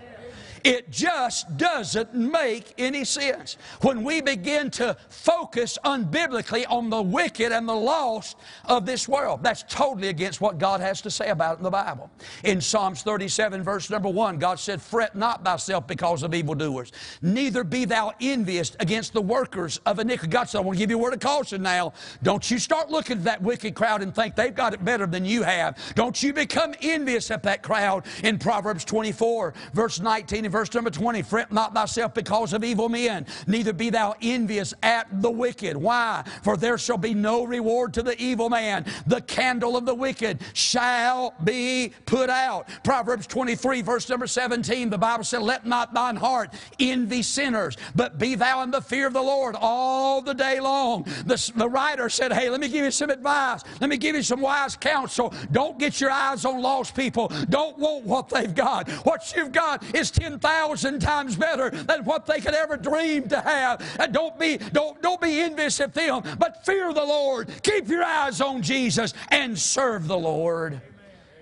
It 0.63 0.91
just 0.91 1.57
doesn't 1.57 2.13
make 2.13 2.73
any 2.77 3.03
sense. 3.03 3.57
When 3.81 4.03
we 4.03 4.21
begin 4.21 4.69
to 4.71 4.95
focus 5.09 5.77
unbiblically 5.83 6.65
on 6.69 6.89
the 6.89 7.01
wicked 7.01 7.51
and 7.51 7.67
the 7.67 7.73
lost 7.73 8.37
of 8.65 8.85
this 8.85 9.07
world, 9.07 9.43
that's 9.43 9.63
totally 9.67 10.09
against 10.09 10.41
what 10.41 10.57
God 10.57 10.81
has 10.81 11.01
to 11.01 11.11
say 11.11 11.29
about 11.29 11.55
it 11.55 11.57
in 11.57 11.63
the 11.63 11.71
Bible. 11.71 12.09
In 12.43 12.61
Psalms 12.61 13.01
37, 13.01 13.63
verse 13.63 13.89
number 13.89 14.09
1, 14.09 14.37
God 14.37 14.59
said, 14.59 14.81
Fret 14.81 15.15
not 15.15 15.43
thyself 15.43 15.87
because 15.87 16.23
of 16.23 16.33
evildoers, 16.33 16.91
neither 17.21 17.63
be 17.63 17.85
thou 17.85 18.13
envious 18.21 18.75
against 18.79 19.13
the 19.13 19.21
workers 19.21 19.79
of 19.85 19.99
iniquity. 19.99 20.29
God 20.29 20.45
said, 20.45 20.59
I 20.59 20.61
want 20.61 20.77
to 20.77 20.79
give 20.79 20.89
you 20.89 20.97
a 20.97 21.01
word 21.01 21.13
of 21.13 21.19
caution 21.19 21.61
now. 21.61 21.93
Don't 22.23 22.49
you 22.49 22.59
start 22.59 22.89
looking 22.89 23.17
at 23.17 23.23
that 23.23 23.41
wicked 23.41 23.75
crowd 23.75 24.01
and 24.01 24.13
think 24.13 24.35
they've 24.35 24.53
got 24.53 24.73
it 24.73 24.83
better 24.85 25.07
than 25.07 25.25
you 25.25 25.43
have. 25.43 25.77
Don't 25.95 26.21
you 26.21 26.33
become 26.33 26.75
envious 26.81 27.31
at 27.31 27.43
that 27.43 27.63
crowd 27.63 28.05
in 28.23 28.37
Proverbs 28.37 28.85
24, 28.85 29.53
verse 29.73 29.99
19 29.99 30.50
verse 30.51 30.73
number 30.73 30.89
20, 30.89 31.21
fret 31.23 31.51
not 31.51 31.73
thyself 31.73 32.13
because 32.13 32.53
of 32.53 32.63
evil 32.63 32.89
men, 32.89 33.25
neither 33.47 33.73
be 33.73 33.89
thou 33.89 34.15
envious 34.21 34.73
at 34.83 35.07
the 35.21 35.31
wicked. 35.31 35.75
Why? 35.77 36.23
For 36.43 36.57
there 36.57 36.77
shall 36.77 36.97
be 36.97 37.13
no 37.13 37.43
reward 37.43 37.93
to 37.95 38.03
the 38.03 38.19
evil 38.21 38.49
man. 38.49 38.85
The 39.07 39.21
candle 39.21 39.77
of 39.77 39.85
the 39.85 39.95
wicked 39.95 40.41
shall 40.53 41.33
be 41.43 41.93
put 42.05 42.29
out. 42.29 42.67
Proverbs 42.83 43.27
23, 43.27 43.81
verse 43.81 44.09
number 44.09 44.27
17, 44.27 44.89
the 44.89 44.97
Bible 44.97 45.23
said, 45.23 45.41
Let 45.41 45.65
not 45.65 45.93
thine 45.93 46.17
heart 46.17 46.53
envy 46.79 47.21
sinners, 47.21 47.77
but 47.95 48.17
be 48.19 48.35
thou 48.35 48.61
in 48.63 48.71
the 48.71 48.81
fear 48.81 49.07
of 49.07 49.13
the 49.13 49.21
Lord 49.21 49.55
all 49.59 50.21
the 50.21 50.33
day 50.33 50.59
long. 50.59 51.03
The, 51.25 51.51
the 51.55 51.69
writer 51.69 52.09
said, 52.09 52.33
Hey, 52.33 52.49
let 52.49 52.59
me 52.59 52.67
give 52.67 52.83
you 52.83 52.91
some 52.91 53.09
advice. 53.09 53.63
Let 53.79 53.89
me 53.89 53.97
give 53.97 54.15
you 54.15 54.23
some 54.23 54.41
wise 54.41 54.75
counsel. 54.75 55.33
Don't 55.51 55.79
get 55.79 56.01
your 56.01 56.11
eyes 56.11 56.45
on 56.45 56.61
lost 56.61 56.95
people. 56.95 57.31
Don't 57.49 57.77
want 57.77 58.05
what 58.05 58.29
they've 58.29 58.53
got. 58.53 58.89
What 59.05 59.33
you've 59.35 59.51
got 59.51 59.83
is 59.95 60.11
10,000 60.11 60.40
thousand 60.41 60.99
times 60.99 61.35
better 61.35 61.69
than 61.69 62.03
what 62.03 62.25
they 62.25 62.41
could 62.41 62.53
ever 62.53 62.77
dream 62.77 63.27
to 63.29 63.39
have. 63.39 63.81
And 63.99 64.13
don't 64.13 64.37
be, 64.37 64.57
don't, 64.57 65.01
don't 65.01 65.21
be 65.21 65.39
envious 65.41 65.79
of 65.79 65.93
them, 65.93 66.23
but 66.37 66.65
fear 66.65 66.93
the 66.93 67.05
Lord. 67.05 67.49
Keep 67.63 67.87
your 67.87 68.03
eyes 68.03 68.41
on 68.41 68.61
Jesus 68.61 69.13
and 69.29 69.57
serve 69.57 70.07
the 70.07 70.17
Lord. 70.17 70.81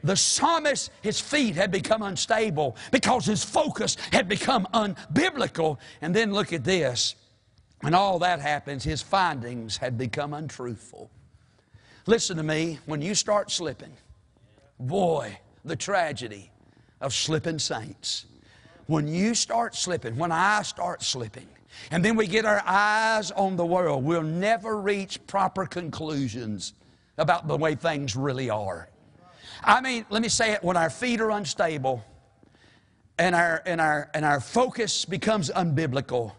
The 0.04 0.16
psalmist, 0.16 0.92
his 1.02 1.20
feet 1.20 1.56
had 1.56 1.72
become 1.72 2.02
unstable 2.04 2.78
because 2.92 3.26
his 3.26 3.44
focus 3.44 3.98
had 4.12 4.30
become 4.30 4.68
unbiblical. 4.74 5.78
And 6.02 6.16
then 6.16 6.32
look 6.32 6.54
at 6.54 6.64
this. 6.64 7.16
When 7.82 7.94
all 7.94 8.20
that 8.20 8.40
happens, 8.40 8.84
his 8.84 9.02
findings 9.02 9.78
had 9.78 9.98
become 9.98 10.34
untruthful. 10.34 11.10
Listen 12.06 12.38
to 12.38 12.44
me, 12.44 12.80
when 12.86 13.02
you 13.02 13.16
start 13.16 13.52
slipping, 13.52 13.96
boy, 14.80 15.38
the 15.64 15.76
tragedy 15.76 16.52
of 17.02 17.14
slipping 17.14 17.60
saints. 17.60 18.26
When 18.90 19.08
you 19.08 19.36
start 19.36 19.76
slipping, 19.76 20.18
when 20.18 20.32
I 20.32 20.64
start 20.64 21.04
slipping, 21.04 21.48
and 21.92 22.04
then 22.04 22.16
we 22.16 22.26
get 22.26 22.44
our 22.44 22.64
eyes 22.66 23.30
on 23.30 23.56
the 23.56 23.64
world, 23.64 24.04
we'll 24.04 24.24
never 24.24 24.82
reach 24.82 25.20
proper 25.28 25.68
conclusions 25.68 26.74
about 27.16 27.48
the 27.48 27.56
way 27.56 27.76
things 27.76 28.16
really 28.16 28.50
are. 28.50 28.90
I 29.64 29.80
mean, 29.82 30.08
let 30.10 30.24
me 30.24 30.28
say 30.28 30.54
it 30.54 30.64
when 30.64 30.76
our 30.76 30.90
feet 30.90 31.22
are 31.22 31.30
unstable 31.30 32.04
and 33.20 33.36
our, 33.36 33.62
and 33.64 33.80
our, 33.80 34.10
and 34.16 34.26
our 34.26 34.40
focus 34.40 35.06
becomes 35.06 35.52
unbiblical, 35.52 36.32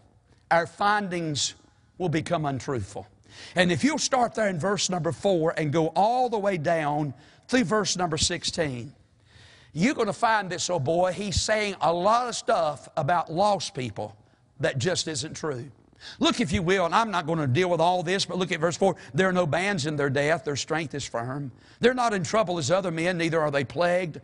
our 0.51 0.67
findings 0.67 1.53
will 1.97 2.09
become 2.09 2.43
untruthful. 2.43 3.07
And 3.55 3.71
if 3.71 3.81
you'll 3.81 3.97
start 3.97 4.35
there 4.35 4.49
in 4.49 4.59
verse 4.59 4.89
number 4.89 5.13
four 5.13 5.53
and 5.57 5.71
go 5.71 5.87
all 5.95 6.27
the 6.27 6.37
way 6.37 6.57
down 6.57 7.13
through 7.47 7.63
verse 7.63 7.95
number 7.95 8.17
16, 8.17 8.93
you're 9.73 9.93
going 9.93 10.07
to 10.07 10.13
find 10.13 10.49
this 10.49 10.69
old 10.69 10.83
boy, 10.83 11.11
he's 11.13 11.39
saying 11.39 11.75
a 11.81 11.93
lot 11.93 12.27
of 12.27 12.35
stuff 12.35 12.89
about 12.97 13.31
lost 13.31 13.73
people 13.73 14.15
that 14.59 14.77
just 14.77 15.07
isn't 15.07 15.35
true. 15.35 15.71
Look, 16.19 16.41
if 16.41 16.51
you 16.51 16.61
will, 16.63 16.85
and 16.85 16.95
I'm 16.95 17.11
not 17.11 17.27
going 17.27 17.39
to 17.39 17.47
deal 17.47 17.69
with 17.69 17.79
all 17.79 18.03
this, 18.03 18.25
but 18.25 18.37
look 18.37 18.51
at 18.51 18.59
verse 18.59 18.75
4. 18.77 18.95
There 19.13 19.29
are 19.29 19.33
no 19.33 19.45
bands 19.45 19.85
in 19.85 19.95
their 19.95 20.09
death, 20.09 20.43
their 20.43 20.55
strength 20.55 20.95
is 20.95 21.05
firm. 21.05 21.51
They're 21.79 21.93
not 21.93 22.13
in 22.13 22.23
trouble 22.23 22.57
as 22.57 22.71
other 22.71 22.91
men, 22.91 23.17
neither 23.17 23.39
are 23.39 23.51
they 23.51 23.63
plagued 23.63 24.19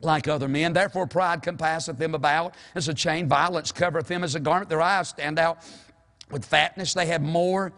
like 0.00 0.28
other 0.28 0.48
men. 0.48 0.72
Therefore, 0.72 1.06
pride 1.06 1.42
compasseth 1.42 1.98
them 1.98 2.14
about 2.14 2.54
as 2.74 2.88
a 2.88 2.94
chain, 2.94 3.26
violence 3.28 3.72
covereth 3.72 4.06
them 4.06 4.22
as 4.22 4.34
a 4.34 4.40
garment. 4.40 4.68
Their 4.68 4.82
eyes 4.82 5.08
stand 5.08 5.38
out 5.38 5.58
with 6.30 6.44
fatness. 6.44 6.94
They 6.94 7.06
have 7.06 7.22
more 7.22 7.72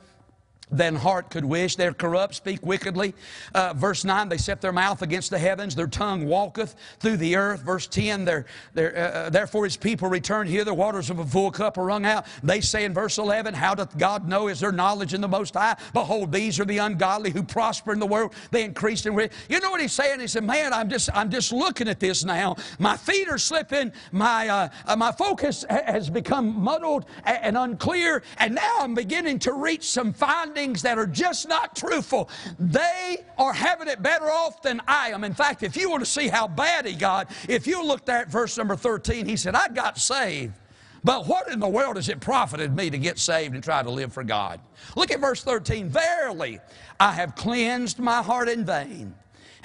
than 0.71 0.95
heart 0.95 1.31
could 1.31 1.45
wish. 1.45 1.77
They're 1.77 1.93
corrupt, 1.93 2.35
speak 2.35 2.65
wickedly. 2.65 3.15
Uh, 3.55 3.75
verse 3.75 4.05
9, 4.05 4.29
they 4.29 4.37
set 4.37 4.61
their 4.61 4.73
mouth 4.73 5.03
against 5.03 5.31
the 5.31 5.39
heavens, 5.39 5.75
their 5.75 5.87
tongue 5.87 6.27
walketh 6.27 6.77
through 6.99 7.17
the 7.17 7.37
earth. 7.37 7.63
Verse 7.63 7.87
10, 7.87 8.25
they're, 8.25 8.47
they're, 8.75 8.97
uh, 8.97 9.01
uh 9.01 9.31
therefore 9.31 9.65
his 9.65 9.77
people 9.77 10.09
return 10.09 10.47
here, 10.47 10.65
the 10.65 10.75
waters 10.75 11.11
of 11.11 11.19
a 11.19 11.25
full 11.25 11.51
cup 11.51 11.79
are 11.79 11.85
wrung 11.85 12.05
out. 12.05 12.27
They 12.43 12.61
say 12.61 12.85
in 12.85 12.95
verse 12.95 13.19
11, 13.19 13.55
How 13.55 13.75
doth 13.75 13.97
God 13.99 14.29
know? 14.29 14.49
Is 14.49 14.61
there 14.61 14.73
knowledge 14.73 15.15
in 15.15 15.21
the 15.21 15.29
Most 15.29 15.55
High? 15.55 15.77
Behold, 15.93 16.33
these 16.33 16.61
are 16.61 16.65
the 16.65 16.79
ungodly 16.79 17.31
who 17.31 17.43
prosper 17.43 17.93
in 17.93 17.99
the 17.99 18.07
world. 18.07 18.35
They 18.51 18.65
increase 18.65 19.05
in. 19.07 19.11
You 19.49 19.61
know 19.61 19.71
what 19.71 19.81
he's 19.81 19.93
saying? 19.93 20.21
He 20.21 20.27
said, 20.27 20.45
Man, 20.45 20.73
I'm 20.73 20.89
just, 20.89 21.11
I'm 21.15 21.31
just 21.31 21.53
looking 21.53 21.89
at 21.89 22.01
this 22.01 22.25
now. 22.25 22.57
My 22.79 22.97
feet 22.97 23.29
are 23.29 23.39
slipping. 23.39 23.93
My, 24.13 24.49
uh, 24.49 24.69
uh 24.87 24.97
my 24.97 25.13
focus 25.13 25.65
has 25.69 26.09
become 26.09 26.61
muddled 26.61 27.07
and 27.25 27.57
unclear. 27.57 28.23
And 28.39 28.55
now 28.55 28.77
I'm 28.81 28.95
beginning 28.95 29.39
to 29.41 29.53
reach 29.53 29.91
some 29.91 30.13
findings 30.13 30.60
that 30.69 30.99
are 30.99 31.07
just 31.07 31.49
not 31.49 31.75
truthful. 31.75 32.29
They 32.59 33.25
are 33.39 33.53
having 33.53 33.89
it 33.89 34.03
better 34.03 34.27
off 34.27 34.63
than 34.63 34.81
I 34.87 35.11
am. 35.11 35.25
In 35.25 35.35
fact, 35.35 35.63
if 35.63 35.77
you 35.77 35.91
want 35.91 36.05
to 36.05 36.11
see 36.11 36.29
how 36.29 36.47
bad 36.49 36.87
he 36.87 36.95
got, 36.95 37.31
if 37.49 37.67
you 37.67 37.85
look 37.85 38.05
there 38.05 38.19
at 38.19 38.31
verse 38.31 38.57
number 38.57 38.77
13, 38.77 39.27
he 39.27 39.37
said, 39.37 39.55
I 39.55 39.69
got 39.69 39.99
saved. 39.99 40.55
But 41.03 41.27
what 41.27 41.51
in 41.51 41.61
the 41.61 41.69
world 41.69 41.97
has 41.97 42.09
it 42.09 42.21
profited 42.21 42.77
me 42.77 42.91
to 42.91 42.99
get 42.99 43.19
saved 43.19 43.55
and 43.55 43.65
try 43.65 43.83
to 43.83 43.91
live 43.91 44.13
for 44.13 44.23
God? 44.23 44.61
Look 44.97 45.11
at 45.11 45.21
verse 45.21 45.43
13. 45.43 45.89
Verily, 45.89 46.61
I 46.99 47.13
have 47.13 47.35
cleansed 47.35 47.99
my 47.99 48.23
heart 48.23 48.49
in 48.49 48.65
vain 48.65 49.15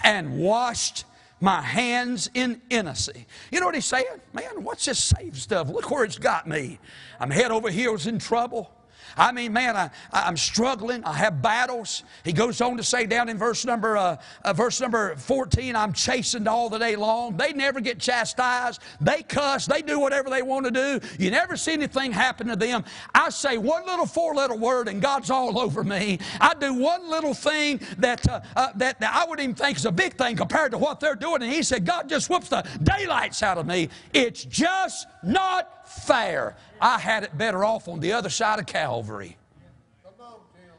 and 0.04 0.38
washed 0.38 1.04
my 1.42 1.62
hands 1.62 2.30
in 2.34 2.62
innocency. 2.70 3.26
You 3.52 3.60
know 3.60 3.66
what 3.66 3.76
he's 3.76 3.86
saying? 3.86 4.06
Man, 4.34 4.64
what's 4.64 4.86
this 4.86 5.04
saved 5.04 5.36
stuff? 5.36 5.70
Look 5.70 5.92
where 5.92 6.06
it's 6.06 6.18
got 6.18 6.48
me. 6.48 6.80
I'm 7.20 7.30
head 7.30 7.52
over 7.52 7.70
heels 7.70 8.08
in 8.08 8.18
trouble. 8.18 8.72
I 9.18 9.32
mean, 9.32 9.54
man, 9.54 9.76
I, 9.76 9.90
I'm 10.12 10.38
struggling. 10.38 11.04
I 11.04 11.14
have 11.14 11.42
battles. 11.42 12.04
He 12.24 12.34
goes 12.34 12.62
on 12.62 12.78
to 12.78 12.84
say 12.84 13.06
down 13.06 13.30
in 13.30 13.38
verse 13.38 13.66
number, 13.66 13.98
uh, 13.98 14.18
uh, 14.44 14.54
verse 14.54 14.82
number 14.82 15.16
14, 15.16 15.76
I'm 15.76 15.94
chastened 15.94 16.48
all 16.48 16.70
the 16.70 16.78
day 16.78 16.96
long. 16.96 17.38
They 17.38 17.54
never 17.54 17.80
get 17.80 18.00
chastised. 18.00 18.82
They 19.00 19.24
cuss. 19.24 19.66
They 19.66 19.82
do 19.82 20.00
whatever 20.00 20.30
they 20.30 20.42
want 20.42 20.66
to 20.66 20.72
do. 20.72 21.00
You 21.18 21.32
never 21.32 21.56
see 21.58 21.74
anything 21.74 22.12
happen 22.12 22.48
to 22.48 22.56
them. 22.56 22.84
I 23.14 23.30
say 23.30 23.58
one 23.58 23.86
little 23.86 24.06
four 24.06 24.36
letter 24.36 24.56
word 24.56 24.88
and 24.88 25.02
God's 25.02 25.30
all 25.30 25.60
over 25.66 25.84
me. 25.84 26.20
I 26.40 26.54
do 26.54 26.74
one 26.74 27.10
little 27.10 27.34
thing 27.34 27.80
that, 27.98 28.28
uh, 28.28 28.42
uh, 28.56 28.70
that, 28.76 29.00
that 29.00 29.14
I 29.14 29.30
wouldn't 29.30 29.44
even 29.44 29.56
think 29.56 29.78
is 29.78 29.86
a 29.86 29.92
big 29.92 30.18
thing 30.18 30.36
compared 30.36 30.72
to 30.72 30.78
what 30.78 31.00
they're 31.00 31.16
doing. 31.16 31.42
And 31.42 31.52
he 31.52 31.64
said, 31.64 31.86
God 31.86 32.10
just 32.10 32.30
whoops 32.30 32.50
the 32.50 32.68
daylights 32.84 33.44
out 33.44 33.58
of 33.58 33.66
me. 33.66 33.90
It's 34.14 34.44
just 34.44 35.08
not 35.24 35.85
fair. 36.04 36.56
I 36.82 37.00
had 37.00 37.24
it 37.24 37.38
better 37.38 37.64
off 37.64 37.88
on 37.88 38.00
the 38.00 38.14
other 38.14 38.30
side 38.30 38.60
of 38.60 38.66
Calvary. 38.66 39.38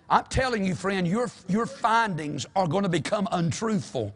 I'm 0.08 0.24
telling 0.24 0.64
you, 0.64 0.74
friend, 0.74 1.06
your, 1.06 1.30
your 1.48 1.66
findings 1.66 2.46
are 2.54 2.68
going 2.68 2.84
to 2.84 2.88
become 2.88 3.26
untruthful 3.32 4.14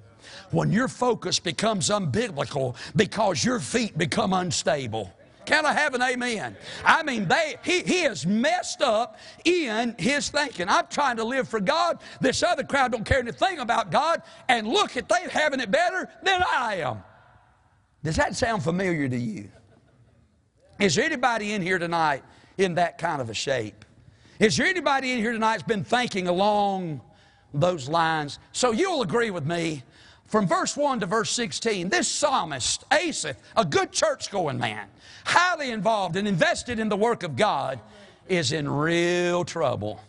when 0.51 0.71
your 0.71 0.87
focus 0.87 1.41
becomes 1.41 1.89
unbiblical 1.89 2.77
because 2.95 3.45
your 3.45 3.59
feet 3.59 3.99
become 3.99 4.33
unstable. 4.33 5.13
Can 5.47 5.67
I 5.67 5.73
have 5.73 5.95
an 5.95 6.03
amen? 6.03 6.57
I 6.85 7.03
mean, 7.03 7.27
they, 7.27 7.57
he, 7.65 7.83
he 7.83 8.03
is 8.03 8.25
messed 8.25 8.83
up 8.83 9.19
in 9.45 9.97
his 9.99 10.29
thinking. 10.29 10.69
I'm 10.69 10.87
trying 10.89 11.17
to 11.17 11.25
live 11.25 11.49
for 11.49 11.59
God. 11.59 11.99
This 12.21 12.45
other 12.45 12.63
crowd 12.63 12.93
don't 12.93 13.05
care 13.05 13.19
anything 13.19 13.59
about 13.59 13.91
God. 13.91 14.23
And 14.49 14.69
look 14.69 14.97
at 14.97 15.09
they 15.09 15.29
having 15.29 15.59
it 15.59 15.73
better 15.73 16.09
than 16.23 16.45
I 16.47 16.77
am. 16.77 17.03
Does 18.05 18.15
that 18.17 18.37
sound 18.37 18.63
familiar 18.63 19.09
to 19.09 19.17
you? 19.17 19.51
Is 20.81 20.95
there 20.95 21.05
anybody 21.05 21.53
in 21.53 21.61
here 21.61 21.79
tonight 21.79 22.25
in 22.57 22.77
that 22.77 22.97
kind 22.97 23.21
of 23.21 23.29
a 23.29 23.35
shape? 23.35 23.85
Is 24.38 24.57
there 24.57 24.66
anybody 24.66 25.12
in 25.12 25.19
here 25.19 25.33
tonight 25.33 25.59
that's 25.59 25.62
been 25.69 25.85
thinking 25.85 26.27
along 26.27 27.03
those 27.53 27.87
lines? 27.87 28.38
So 28.53 28.73
you'll 28.73 29.03
agree 29.03 29.31
with 29.31 29.45
me. 29.45 29.83
From 30.25 30.47
verse 30.47 30.77
1 30.77 31.01
to 31.01 31.07
verse 31.07 31.31
16, 31.33 31.90
this 31.90 32.09
psalmist, 32.09 32.85
Asaph, 32.93 33.37
a 33.57 33.64
good 33.64 33.93
church 33.93 34.31
going 34.31 34.59
man, 34.59 34.88
highly 35.27 35.71
involved 35.71 36.16
and 36.16 36.27
invested 36.27 36.79
in 36.79 36.88
the 36.88 36.97
work 36.97 37.25
of 37.25 37.37
God, 37.37 37.79
is 38.29 38.53
in 38.53 38.66
real 38.66 39.45
trouble. 39.45 40.01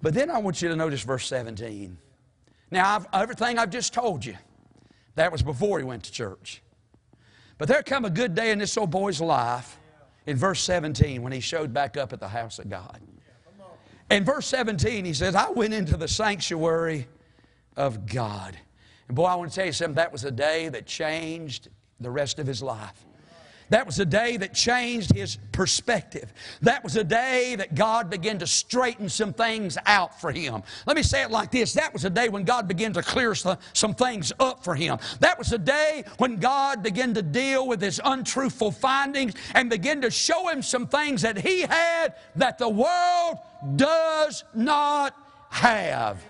But 0.00 0.14
then 0.14 0.30
I 0.30 0.38
want 0.38 0.62
you 0.62 0.68
to 0.68 0.76
notice 0.76 1.02
verse 1.02 1.26
17. 1.26 1.96
Now, 2.70 2.94
I've, 2.94 3.06
everything 3.12 3.58
I've 3.58 3.70
just 3.70 3.92
told 3.92 4.24
you, 4.24 4.36
that 5.16 5.32
was 5.32 5.42
before 5.42 5.78
he 5.78 5.84
went 5.84 6.04
to 6.04 6.12
church. 6.12 6.62
But 7.62 7.68
there 7.68 7.84
come 7.84 8.04
a 8.04 8.10
good 8.10 8.34
day 8.34 8.50
in 8.50 8.58
this 8.58 8.76
old 8.76 8.90
boy's 8.90 9.20
life 9.20 9.78
in 10.26 10.36
verse 10.36 10.60
17 10.62 11.22
when 11.22 11.30
he 11.30 11.38
showed 11.38 11.72
back 11.72 11.96
up 11.96 12.12
at 12.12 12.18
the 12.18 12.26
house 12.26 12.58
of 12.58 12.68
God. 12.68 13.00
In 14.10 14.24
verse 14.24 14.46
17, 14.46 15.04
he 15.04 15.14
says, 15.14 15.36
I 15.36 15.48
went 15.48 15.72
into 15.72 15.96
the 15.96 16.08
sanctuary 16.08 17.06
of 17.76 18.04
God. 18.04 18.58
And 19.06 19.14
boy, 19.14 19.26
I 19.26 19.36
want 19.36 19.50
to 19.50 19.54
tell 19.54 19.66
you 19.66 19.70
something, 19.70 19.94
that 19.94 20.10
was 20.10 20.24
a 20.24 20.32
day 20.32 20.70
that 20.70 20.86
changed 20.86 21.68
the 22.00 22.10
rest 22.10 22.40
of 22.40 22.48
his 22.48 22.64
life. 22.64 23.06
That 23.72 23.86
was 23.86 23.98
a 23.98 24.04
day 24.04 24.36
that 24.36 24.52
changed 24.52 25.14
his 25.14 25.38
perspective. 25.50 26.30
That 26.60 26.84
was 26.84 26.96
a 26.96 27.02
day 27.04 27.56
that 27.56 27.74
God 27.74 28.10
began 28.10 28.38
to 28.40 28.46
straighten 28.46 29.08
some 29.08 29.32
things 29.32 29.78
out 29.86 30.20
for 30.20 30.30
him. 30.30 30.62
Let 30.86 30.94
me 30.94 31.02
say 31.02 31.22
it 31.22 31.30
like 31.30 31.50
this 31.50 31.72
that 31.72 31.90
was 31.90 32.04
a 32.04 32.10
day 32.10 32.28
when 32.28 32.44
God 32.44 32.68
began 32.68 32.92
to 32.92 33.02
clear 33.02 33.34
some 33.34 33.94
things 33.94 34.30
up 34.38 34.62
for 34.62 34.74
him. 34.74 34.98
That 35.20 35.38
was 35.38 35.54
a 35.54 35.58
day 35.58 36.04
when 36.18 36.36
God 36.36 36.82
began 36.82 37.14
to 37.14 37.22
deal 37.22 37.66
with 37.66 37.80
his 37.80 37.98
untruthful 38.04 38.72
findings 38.72 39.32
and 39.54 39.70
began 39.70 40.02
to 40.02 40.10
show 40.10 40.48
him 40.48 40.60
some 40.60 40.86
things 40.86 41.22
that 41.22 41.38
he 41.38 41.62
had 41.62 42.16
that 42.36 42.58
the 42.58 42.68
world 42.68 43.38
does 43.76 44.44
not 44.52 45.14
have. 45.48 46.22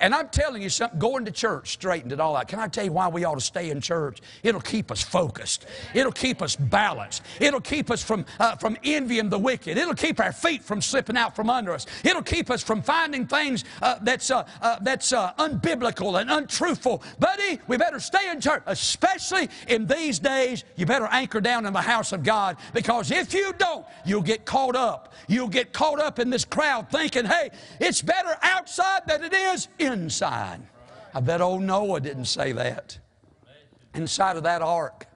And 0.00 0.14
I'm 0.14 0.28
telling 0.28 0.62
you 0.62 0.68
something, 0.68 0.98
going 0.98 1.24
to 1.24 1.30
church 1.30 1.72
straightened 1.72 2.12
it 2.12 2.20
all 2.20 2.36
out. 2.36 2.48
Can 2.48 2.58
I 2.58 2.68
tell 2.68 2.84
you 2.84 2.92
why 2.92 3.08
we 3.08 3.24
ought 3.24 3.36
to 3.36 3.40
stay 3.40 3.70
in 3.70 3.80
church? 3.80 4.20
It'll 4.42 4.60
keep 4.60 4.90
us 4.90 5.02
focused. 5.02 5.66
It'll 5.94 6.12
keep 6.12 6.42
us 6.42 6.56
balanced. 6.56 7.22
It'll 7.40 7.60
keep 7.60 7.90
us 7.90 8.02
from, 8.02 8.26
uh, 8.38 8.56
from 8.56 8.76
envying 8.84 9.30
the 9.30 9.38
wicked. 9.38 9.78
It'll 9.78 9.94
keep 9.94 10.20
our 10.20 10.32
feet 10.32 10.62
from 10.62 10.82
slipping 10.82 11.16
out 11.16 11.34
from 11.34 11.50
under 11.50 11.72
us. 11.72 11.86
It'll 12.04 12.22
keep 12.22 12.50
us 12.50 12.62
from 12.62 12.82
finding 12.82 13.26
things 13.26 13.64
uh, 13.82 13.96
that's, 14.02 14.30
uh, 14.30 14.46
uh 14.60 14.78
that's 14.80 15.12
uh, 15.12 15.32
unbiblical 15.34 16.20
and 16.20 16.30
untruthful. 16.30 17.02
Buddy, 17.18 17.60
we 17.66 17.76
better 17.76 18.00
stay 18.00 18.30
in 18.30 18.40
church, 18.40 18.62
especially 18.66 19.48
in 19.68 19.86
these 19.86 20.18
days. 20.18 20.64
You 20.76 20.86
better 20.86 21.08
anchor 21.10 21.40
down 21.40 21.66
in 21.66 21.72
the 21.72 21.80
house 21.80 22.12
of 22.12 22.22
God 22.22 22.56
because 22.74 23.10
if 23.10 23.32
you 23.32 23.52
don't, 23.58 23.86
you'll 24.04 24.22
get 24.22 24.44
caught 24.44 24.76
up. 24.76 25.14
You'll 25.28 25.48
get 25.48 25.72
caught 25.72 26.00
up 26.00 26.18
in 26.18 26.30
this 26.30 26.44
crowd 26.44 26.90
thinking, 26.90 27.24
hey, 27.24 27.50
it's 27.80 28.02
better 28.02 28.36
outside 28.42 29.02
than 29.06 29.24
it 29.24 29.32
is 29.32 29.68
inside. 29.86 30.60
I 31.14 31.20
bet 31.20 31.40
old 31.40 31.62
Noah 31.62 32.00
didn't 32.00 32.26
say 32.26 32.52
that. 32.52 32.98
Inside 33.94 34.36
of 34.36 34.42
that 34.42 34.60
ark, 34.60 35.06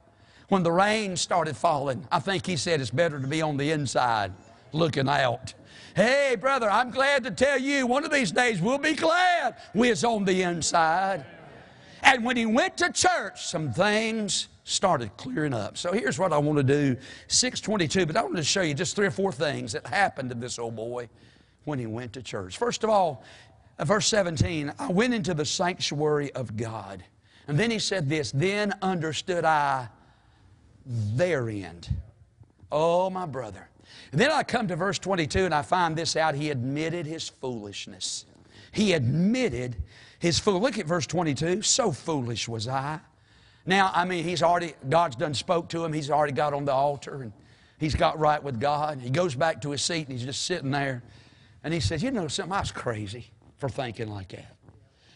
when 0.48 0.62
the 0.62 0.72
rain 0.72 1.16
started 1.16 1.56
falling, 1.56 2.06
I 2.10 2.18
think 2.18 2.46
he 2.46 2.56
said 2.56 2.80
it's 2.80 2.90
better 2.90 3.20
to 3.20 3.26
be 3.26 3.42
on 3.42 3.56
the 3.56 3.70
inside 3.70 4.32
looking 4.72 5.08
out. 5.08 5.54
Hey, 5.94 6.36
brother, 6.40 6.70
I'm 6.70 6.90
glad 6.90 7.24
to 7.24 7.30
tell 7.30 7.58
you 7.58 7.86
one 7.86 8.04
of 8.04 8.10
these 8.10 8.32
days 8.32 8.60
we'll 8.60 8.78
be 8.78 8.94
glad 8.94 9.56
we 9.74 9.90
is 9.90 10.04
on 10.04 10.24
the 10.24 10.42
inside. 10.42 11.24
And 12.02 12.24
when 12.24 12.36
he 12.36 12.46
went 12.46 12.78
to 12.78 12.90
church, 12.90 13.46
some 13.46 13.72
things 13.72 14.48
started 14.64 15.16
clearing 15.16 15.52
up. 15.52 15.76
So 15.76 15.92
here's 15.92 16.18
what 16.18 16.32
I 16.32 16.38
want 16.38 16.56
to 16.58 16.62
do 16.62 16.96
622, 17.28 18.06
but 18.06 18.16
I 18.16 18.22
want 18.22 18.36
to 18.36 18.44
show 18.44 18.62
you 18.62 18.74
just 18.74 18.96
three 18.96 19.06
or 19.06 19.10
four 19.10 19.32
things 19.32 19.72
that 19.72 19.86
happened 19.86 20.30
to 20.30 20.36
this 20.36 20.58
old 20.58 20.76
boy 20.76 21.08
when 21.64 21.78
he 21.78 21.86
went 21.86 22.12
to 22.14 22.22
church. 22.22 22.56
First 22.56 22.84
of 22.84 22.90
all, 22.90 23.22
Uh, 23.80 23.84
verse 23.86 24.08
17, 24.08 24.74
I 24.78 24.92
went 24.92 25.14
into 25.14 25.32
the 25.32 25.46
sanctuary 25.46 26.30
of 26.34 26.54
God. 26.54 27.02
And 27.48 27.58
then 27.58 27.70
he 27.70 27.78
said 27.78 28.10
this, 28.10 28.30
then 28.30 28.74
understood 28.82 29.44
I 29.44 29.88
their 30.84 31.48
end. 31.48 31.88
Oh, 32.70 33.08
my 33.08 33.24
brother. 33.24 33.68
And 34.12 34.20
then 34.20 34.30
I 34.30 34.42
come 34.42 34.68
to 34.68 34.76
verse 34.76 34.98
22 34.98 35.46
and 35.46 35.54
I 35.54 35.62
find 35.62 35.96
this 35.96 36.14
out. 36.14 36.34
He 36.34 36.50
admitted 36.50 37.06
his 37.06 37.28
foolishness. 37.28 38.26
He 38.70 38.92
admitted 38.92 39.76
his 40.18 40.38
fool. 40.38 40.60
Look 40.60 40.78
at 40.78 40.86
verse 40.86 41.06
22. 41.06 41.62
So 41.62 41.90
foolish 41.90 42.48
was 42.48 42.68
I. 42.68 43.00
Now, 43.64 43.90
I 43.94 44.04
mean, 44.04 44.24
he's 44.24 44.42
already, 44.42 44.74
God's 44.88 45.16
done 45.16 45.32
spoke 45.32 45.70
to 45.70 45.84
him. 45.84 45.92
He's 45.92 46.10
already 46.10 46.34
got 46.34 46.52
on 46.52 46.66
the 46.66 46.72
altar 46.72 47.22
and 47.22 47.32
he's 47.78 47.94
got 47.94 48.18
right 48.18 48.42
with 48.42 48.60
God. 48.60 49.00
He 49.00 49.10
goes 49.10 49.34
back 49.34 49.62
to 49.62 49.70
his 49.70 49.80
seat 49.80 50.06
and 50.06 50.12
he's 50.18 50.26
just 50.26 50.44
sitting 50.44 50.70
there. 50.70 51.02
And 51.64 51.72
he 51.72 51.80
says, 51.80 52.02
You 52.02 52.10
know 52.10 52.28
something? 52.28 52.52
I 52.52 52.60
was 52.60 52.72
crazy 52.72 53.30
for 53.60 53.68
thinking 53.68 54.08
like 54.08 54.28
that. 54.28 54.56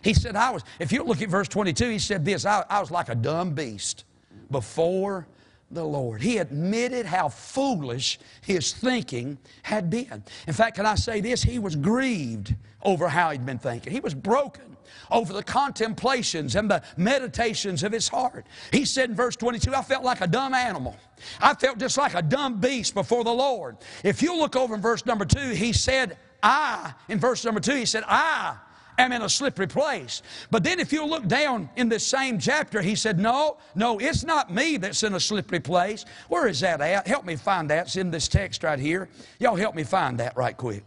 He 0.03 0.13
said, 0.13 0.37
I 0.37 0.51
was, 0.51 0.63
if 0.79 0.93
you 0.93 1.03
look 1.03 1.23
at 1.23 1.31
verse 1.31 1.49
22, 1.49 1.89
he 1.89 1.99
said 1.99 2.25
this 2.25 2.45
I, 2.45 2.65
I 2.69 2.81
was 2.81 2.91
like 2.91 3.09
a 3.09 3.15
dumb 3.15 3.55
beast 3.55 4.05
before 4.51 5.27
the 5.71 5.83
Lord. 5.83 6.23
He 6.23 6.37
admitted 6.39 7.07
how 7.07 7.31
foolish 7.31 8.19
his 8.43 8.73
thinking 8.73 9.39
had 9.63 9.89
been. 9.89 10.23
In 10.47 10.53
fact, 10.53 10.77
can 10.77 10.87
I 10.87 10.95
say 10.95 11.23
this? 11.23 11.43
He 11.43 11.59
was 11.59 11.75
grieved 11.75 12.55
over 12.83 13.09
how 13.09 13.31
he'd 13.31 13.47
been 13.47 13.59
thinking. 13.59 13.93
He 13.93 14.01
was 14.01 14.15
broken 14.15 14.77
over 15.11 15.33
the 15.33 15.43
contemplations 15.43 16.55
and 16.55 16.71
the 16.71 16.83
meditations 16.97 17.83
of 17.83 17.93
his 17.93 18.09
heart. 18.09 18.47
He 18.73 18.85
said 18.85 19.11
in 19.11 19.17
verse 19.17 19.37
22, 19.37 19.75
I 19.75 19.83
felt 19.83 20.05
like 20.05 20.21
a 20.21 20.27
dumb 20.27 20.53
animal. 20.53 20.97
I 21.41 21.55
felt 21.55 21.79
just 21.79 21.97
like 21.97 22.15
a 22.15 22.23
dumb 22.23 22.61
beast 22.61 22.95
before 22.95 23.25
the 23.25 23.33
Lord. 23.33 23.79
If 24.03 24.23
you 24.23 24.37
look 24.37 24.55
over 24.55 24.75
in 24.75 24.83
verse 24.83 25.07
number 25.07 25.25
2, 25.25 25.51
he 25.51 25.73
said, 25.73 26.19
I, 26.45 26.93
in 27.09 27.19
verse 27.19 27.43
number 27.45 27.59
two, 27.59 27.75
he 27.75 27.87
said, 27.87 28.05
I 28.07 28.57
am 28.99 29.13
in 29.13 29.23
a 29.23 29.29
slippery 29.31 29.67
place. 29.67 30.23
But 30.51 30.63
then 30.63 30.79
if 30.79 30.93
you 30.93 31.07
look 31.07 31.27
down 31.27 31.71
in 31.75 31.89
this 31.89 32.07
same 32.07 32.39
chapter, 32.39 32.83
he 32.83 32.95
said, 32.95 33.19
No, 33.19 33.57
no, 33.75 33.99
it's 33.99 34.25
not 34.25 34.53
me 34.53 34.77
that's 34.77 35.03
in 35.03 35.15
a 35.15 35.21
slippery 35.21 35.61
place. 35.61 36.05
Where 36.29 36.47
is 36.47 36.61
that 36.61 36.83
at? 36.83 37.07
Help 37.07 37.25
me 37.25 37.37
find 37.37 37.71
that. 37.71 37.87
It's 37.87 37.97
in 37.97 38.11
this 38.11 38.29
text 38.29 38.63
right 38.63 38.79
here. 38.79 39.09
Y'all 39.41 39.57
help 39.57 39.75
me 39.75 39.85
find 39.85 40.21
that 40.21 40.37
right 40.37 40.57
quick. 40.57 40.85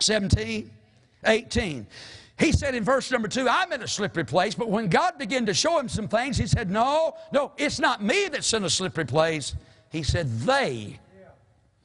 17, 0.00 0.68
18. 1.24 1.86
He 2.36 2.50
said 2.50 2.74
in 2.74 2.82
verse 2.82 3.12
number 3.12 3.28
two, 3.28 3.48
I'm 3.48 3.72
in 3.72 3.80
a 3.80 3.86
slippery 3.86 4.24
place, 4.24 4.56
but 4.56 4.68
when 4.68 4.88
God 4.88 5.18
began 5.18 5.46
to 5.46 5.54
show 5.54 5.78
him 5.78 5.88
some 5.88 6.08
things, 6.08 6.36
he 6.36 6.48
said, 6.48 6.68
No, 6.68 7.14
no, 7.32 7.52
it's 7.56 7.78
not 7.78 8.02
me 8.02 8.26
that's 8.28 8.52
in 8.52 8.64
a 8.64 8.70
slippery 8.70 9.04
place. 9.04 9.54
He 9.90 10.02
said, 10.02 10.40
They. 10.40 10.98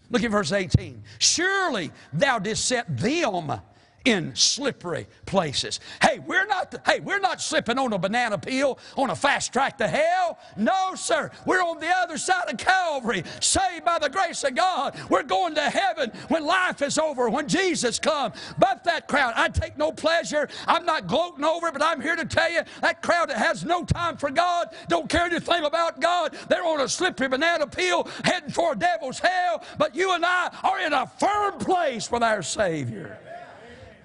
Look 0.10 0.24
at 0.24 0.32
verse 0.32 0.52
18. 0.52 1.04
Surely 1.20 1.92
thou 2.14 2.40
didst 2.40 2.66
set 2.66 2.86
them 2.98 3.62
in 4.06 4.36
slippery 4.36 5.08
places. 5.26 5.80
Hey, 6.02 6.20
we're 6.20 6.46
not 6.46 6.76
hey, 6.86 7.00
we're 7.00 7.20
not 7.20 7.42
slipping 7.42 7.78
on 7.78 7.94
a 7.94 8.00
banana 8.00 8.38
peel 8.38 8.80
on 8.96 9.10
a 9.10 9.16
fast 9.16 9.54
track 9.54 9.78
to 9.80 9.88
hell. 9.88 10.40
No, 10.58 10.96
sir. 10.96 11.32
We're 11.46 11.62
on 11.62 11.80
the 11.80 11.90
other 11.90 12.18
side 12.18 12.50
of 12.50 12.58
Calvary, 12.58 13.24
saved 13.40 13.86
by 13.86 14.00
the 14.00 14.10
grace 14.10 14.44
of 14.44 14.56
God. 14.56 15.00
We're 15.10 15.24
going 15.24 15.56
to 15.56 15.62
heaven 15.62 16.12
when 16.28 16.46
life 16.46 16.82
is 16.82 16.98
over, 16.98 17.30
when 17.30 17.48
Jesus 17.48 18.00
comes. 18.00 18.36
But 18.58 18.84
that 18.86 19.08
crowd, 19.08 19.34
I 19.36 19.50
take 19.50 19.78
no 19.78 19.92
pleasure. 19.92 20.50
I'm 20.68 20.86
not 20.86 21.08
gloating 21.08 21.44
over 21.44 21.68
it, 21.68 21.74
but 21.74 21.84
I'm 21.84 22.02
here 22.02 22.16
to 22.16 22.26
tell 22.26 22.52
you 22.52 22.62
that 22.82 23.02
crowd 23.02 23.30
that 23.30 23.38
has 23.38 23.64
no 23.64 23.84
time 23.84 24.18
for 24.18 24.30
God, 24.30 24.70
don't 24.88 25.10
care 25.10 25.26
anything 25.26 25.64
about 25.64 26.00
God, 26.00 26.36
they're 26.48 26.66
on 26.66 26.82
a 26.82 26.88
slippery 26.88 27.28
banana 27.28 27.68
peel 27.68 28.08
heading 28.24 28.50
for 28.50 28.74
a 28.74 28.76
devil's 28.76 29.20
hell. 29.20 29.64
But 29.78 29.96
you 29.96 30.14
and 30.14 30.26
I 30.26 30.50
are 30.64 30.80
in 30.80 30.94
a 30.94 31.08
firm 31.08 31.58
place 31.60 32.12
with 32.12 32.24
our 32.24 32.42
Savior. 32.42 33.20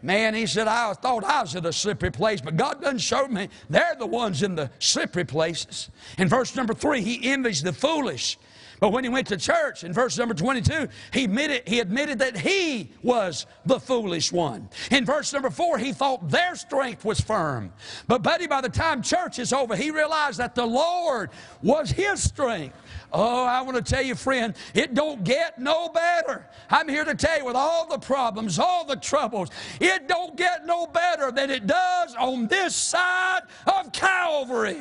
Man, 0.04 0.34
he 0.34 0.44
said, 0.44 0.68
I 0.68 0.92
thought 0.92 1.24
I 1.24 1.40
was 1.40 1.54
in 1.54 1.64
a 1.64 1.72
slippery 1.72 2.10
place, 2.10 2.42
but 2.42 2.58
God 2.58 2.82
doesn't 2.82 2.98
show 2.98 3.26
me. 3.26 3.48
They're 3.70 3.96
the 3.98 4.06
ones 4.06 4.42
in 4.42 4.54
the 4.54 4.70
slippery 4.78 5.24
places. 5.24 5.88
In 6.18 6.28
verse 6.28 6.54
number 6.54 6.74
three, 6.74 7.00
he 7.00 7.32
envies 7.32 7.62
the 7.62 7.72
foolish. 7.72 8.36
But 8.80 8.92
when 8.92 9.02
he 9.02 9.08
went 9.08 9.28
to 9.28 9.38
church, 9.38 9.82
in 9.82 9.94
verse 9.94 10.18
number 10.18 10.34
22, 10.34 10.88
he 11.12 11.24
admitted, 11.24 11.66
he 11.66 11.80
admitted 11.80 12.18
that 12.18 12.36
he 12.36 12.90
was 13.02 13.46
the 13.64 13.80
foolish 13.80 14.30
one. 14.30 14.68
In 14.90 15.06
verse 15.06 15.32
number 15.32 15.48
4, 15.48 15.78
he 15.78 15.94
thought 15.94 16.28
their 16.28 16.54
strength 16.54 17.02
was 17.02 17.18
firm. 17.18 17.72
But, 18.06 18.22
buddy, 18.22 18.46
by 18.46 18.60
the 18.60 18.68
time 18.68 19.00
church 19.00 19.38
is 19.38 19.54
over, 19.54 19.74
he 19.74 19.90
realized 19.90 20.38
that 20.38 20.54
the 20.54 20.66
Lord 20.66 21.30
was 21.62 21.90
his 21.90 22.22
strength. 22.22 22.76
Oh, 23.16 23.44
I 23.44 23.62
want 23.62 23.77
to 23.77 23.83
tell 23.83 24.03
you, 24.03 24.16
friend, 24.16 24.57
it 24.74 24.92
don't 24.92 25.22
get 25.22 25.61
no 25.61 25.88
better. 25.88 26.44
I'm 26.68 26.88
here 26.88 27.05
to 27.05 27.14
tell 27.14 27.38
you, 27.38 27.44
with 27.44 27.55
all 27.55 27.87
the 27.87 27.98
problems, 27.98 28.59
all 28.59 28.85
the 28.85 28.96
troubles, 28.96 29.50
it 29.81 30.09
don't 30.09 30.37
get 30.37 30.66
no 30.66 30.88
better 30.88 31.31
than 31.31 31.48
it 31.48 31.68
does 31.68 32.16
on 32.16 32.48
this 32.48 32.74
side 32.74 33.42
of 33.68 33.92
Calvary. 33.92 34.81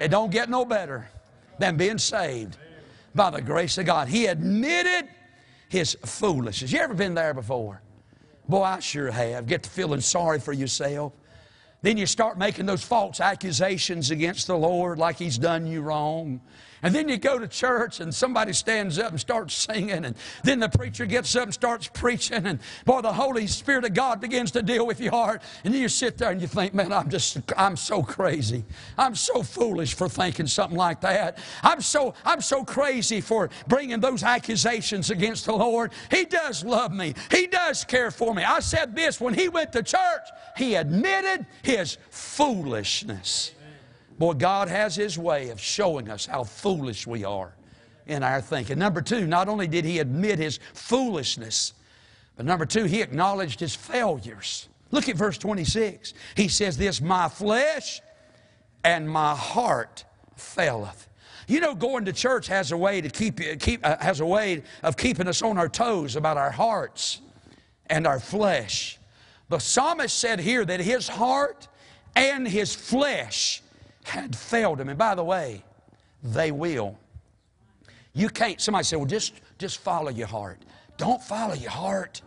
It 0.00 0.08
don't 0.08 0.30
get 0.30 0.48
no 0.48 0.64
better 0.64 1.10
than 1.58 1.76
being 1.76 1.98
saved 1.98 2.56
by 3.14 3.28
the 3.28 3.42
grace 3.42 3.76
of 3.76 3.84
God. 3.84 4.08
He 4.08 4.24
admitted 4.24 5.10
his 5.68 5.98
foolishness. 6.06 6.72
You 6.72 6.78
ever 6.78 6.94
been 6.94 7.12
there 7.12 7.34
before? 7.34 7.82
Boy, 8.48 8.62
I 8.62 8.80
sure 8.80 9.10
have. 9.10 9.46
Get 9.46 9.64
to 9.64 9.70
feeling 9.70 10.00
sorry 10.00 10.40
for 10.40 10.54
yourself. 10.54 11.12
Then 11.82 11.98
you 11.98 12.06
start 12.06 12.38
making 12.38 12.64
those 12.64 12.82
false 12.82 13.20
accusations 13.20 14.10
against 14.10 14.46
the 14.46 14.56
Lord 14.56 14.98
like 14.98 15.18
He's 15.18 15.36
done 15.36 15.66
you 15.66 15.82
wrong. 15.82 16.40
And 16.82 16.94
then 16.94 17.08
you 17.08 17.18
go 17.18 17.38
to 17.38 17.46
church 17.46 18.00
and 18.00 18.14
somebody 18.14 18.52
stands 18.52 18.98
up 18.98 19.10
and 19.10 19.20
starts 19.20 19.54
singing, 19.54 20.04
and 20.04 20.14
then 20.44 20.60
the 20.60 20.68
preacher 20.68 21.06
gets 21.06 21.34
up 21.36 21.44
and 21.44 21.54
starts 21.54 21.88
preaching, 21.88 22.46
and 22.46 22.58
boy, 22.84 23.00
the 23.02 23.12
Holy 23.12 23.46
Spirit 23.46 23.84
of 23.84 23.94
God 23.94 24.20
begins 24.20 24.50
to 24.52 24.62
deal 24.62 24.86
with 24.86 25.00
your 25.00 25.12
heart. 25.12 25.42
And 25.64 25.74
you 25.74 25.88
sit 25.88 26.18
there 26.18 26.30
and 26.30 26.40
you 26.40 26.46
think, 26.46 26.74
man, 26.74 26.92
I'm 26.92 27.10
just, 27.10 27.38
I'm 27.56 27.76
so 27.76 28.02
crazy. 28.02 28.64
I'm 28.96 29.14
so 29.14 29.42
foolish 29.42 29.94
for 29.94 30.08
thinking 30.08 30.46
something 30.46 30.78
like 30.78 31.00
that. 31.02 31.38
I'm 31.62 31.80
so, 31.80 32.14
I'm 32.24 32.40
so 32.40 32.64
crazy 32.64 33.20
for 33.20 33.50
bringing 33.68 34.00
those 34.00 34.22
accusations 34.22 35.10
against 35.10 35.46
the 35.46 35.54
Lord. 35.54 35.92
He 36.10 36.24
does 36.24 36.64
love 36.64 36.92
me, 36.92 37.14
He 37.30 37.46
does 37.46 37.84
care 37.84 38.10
for 38.10 38.34
me. 38.34 38.42
I 38.42 38.60
said 38.60 38.96
this 38.96 39.20
when 39.20 39.34
He 39.34 39.48
went 39.48 39.72
to 39.72 39.82
church, 39.82 40.26
He 40.56 40.74
admitted 40.74 41.46
His 41.62 41.98
foolishness. 42.10 43.52
Boy, 44.20 44.34
God 44.34 44.68
has 44.68 44.96
His 44.96 45.18
way 45.18 45.48
of 45.48 45.58
showing 45.58 46.10
us 46.10 46.26
how 46.26 46.44
foolish 46.44 47.06
we 47.06 47.24
are 47.24 47.54
in 48.06 48.22
our 48.22 48.42
thinking. 48.42 48.78
Number 48.78 49.00
two, 49.00 49.26
not 49.26 49.48
only 49.48 49.66
did 49.66 49.86
He 49.86 49.98
admit 49.98 50.38
His 50.38 50.60
foolishness, 50.74 51.72
but 52.36 52.44
number 52.44 52.66
two, 52.66 52.84
He 52.84 53.00
acknowledged 53.00 53.60
His 53.60 53.74
failures. 53.74 54.68
Look 54.90 55.08
at 55.08 55.16
verse 55.16 55.38
26. 55.38 56.12
He 56.36 56.48
says 56.48 56.76
this, 56.76 57.00
My 57.00 57.30
flesh 57.30 58.02
and 58.84 59.08
my 59.08 59.34
heart 59.34 60.04
faileth. 60.36 61.08
You 61.48 61.60
know, 61.60 61.74
going 61.74 62.04
to 62.04 62.12
church 62.12 62.46
has 62.48 62.72
a 62.72 62.76
way 62.76 63.00
to 63.00 63.08
keep, 63.08 63.40
keep 63.58 63.80
uh, 63.86 63.96
has 64.00 64.20
a 64.20 64.26
way 64.26 64.64
of 64.82 64.98
keeping 64.98 65.28
us 65.28 65.40
on 65.40 65.56
our 65.56 65.68
toes 65.68 66.14
about 66.14 66.36
our 66.36 66.50
hearts 66.50 67.22
and 67.86 68.06
our 68.06 68.20
flesh. 68.20 68.98
The 69.48 69.60
psalmist 69.60 70.14
said 70.14 70.40
here 70.40 70.66
that 70.66 70.80
his 70.80 71.08
heart 71.08 71.68
and 72.14 72.46
his 72.46 72.74
flesh 72.74 73.62
had 74.10 74.36
failed 74.36 74.80
him. 74.80 74.88
And 74.88 74.98
by 74.98 75.14
the 75.14 75.24
way, 75.24 75.64
they 76.22 76.50
will. 76.50 76.98
You 78.12 78.28
can't, 78.28 78.60
somebody 78.60 78.84
say, 78.84 78.96
well, 78.96 79.06
just, 79.06 79.34
just 79.58 79.78
follow 79.78 80.10
your 80.10 80.26
heart. 80.26 80.58
Don't 80.96 81.22
follow 81.22 81.54
your 81.54 81.70
heart. 81.70 82.20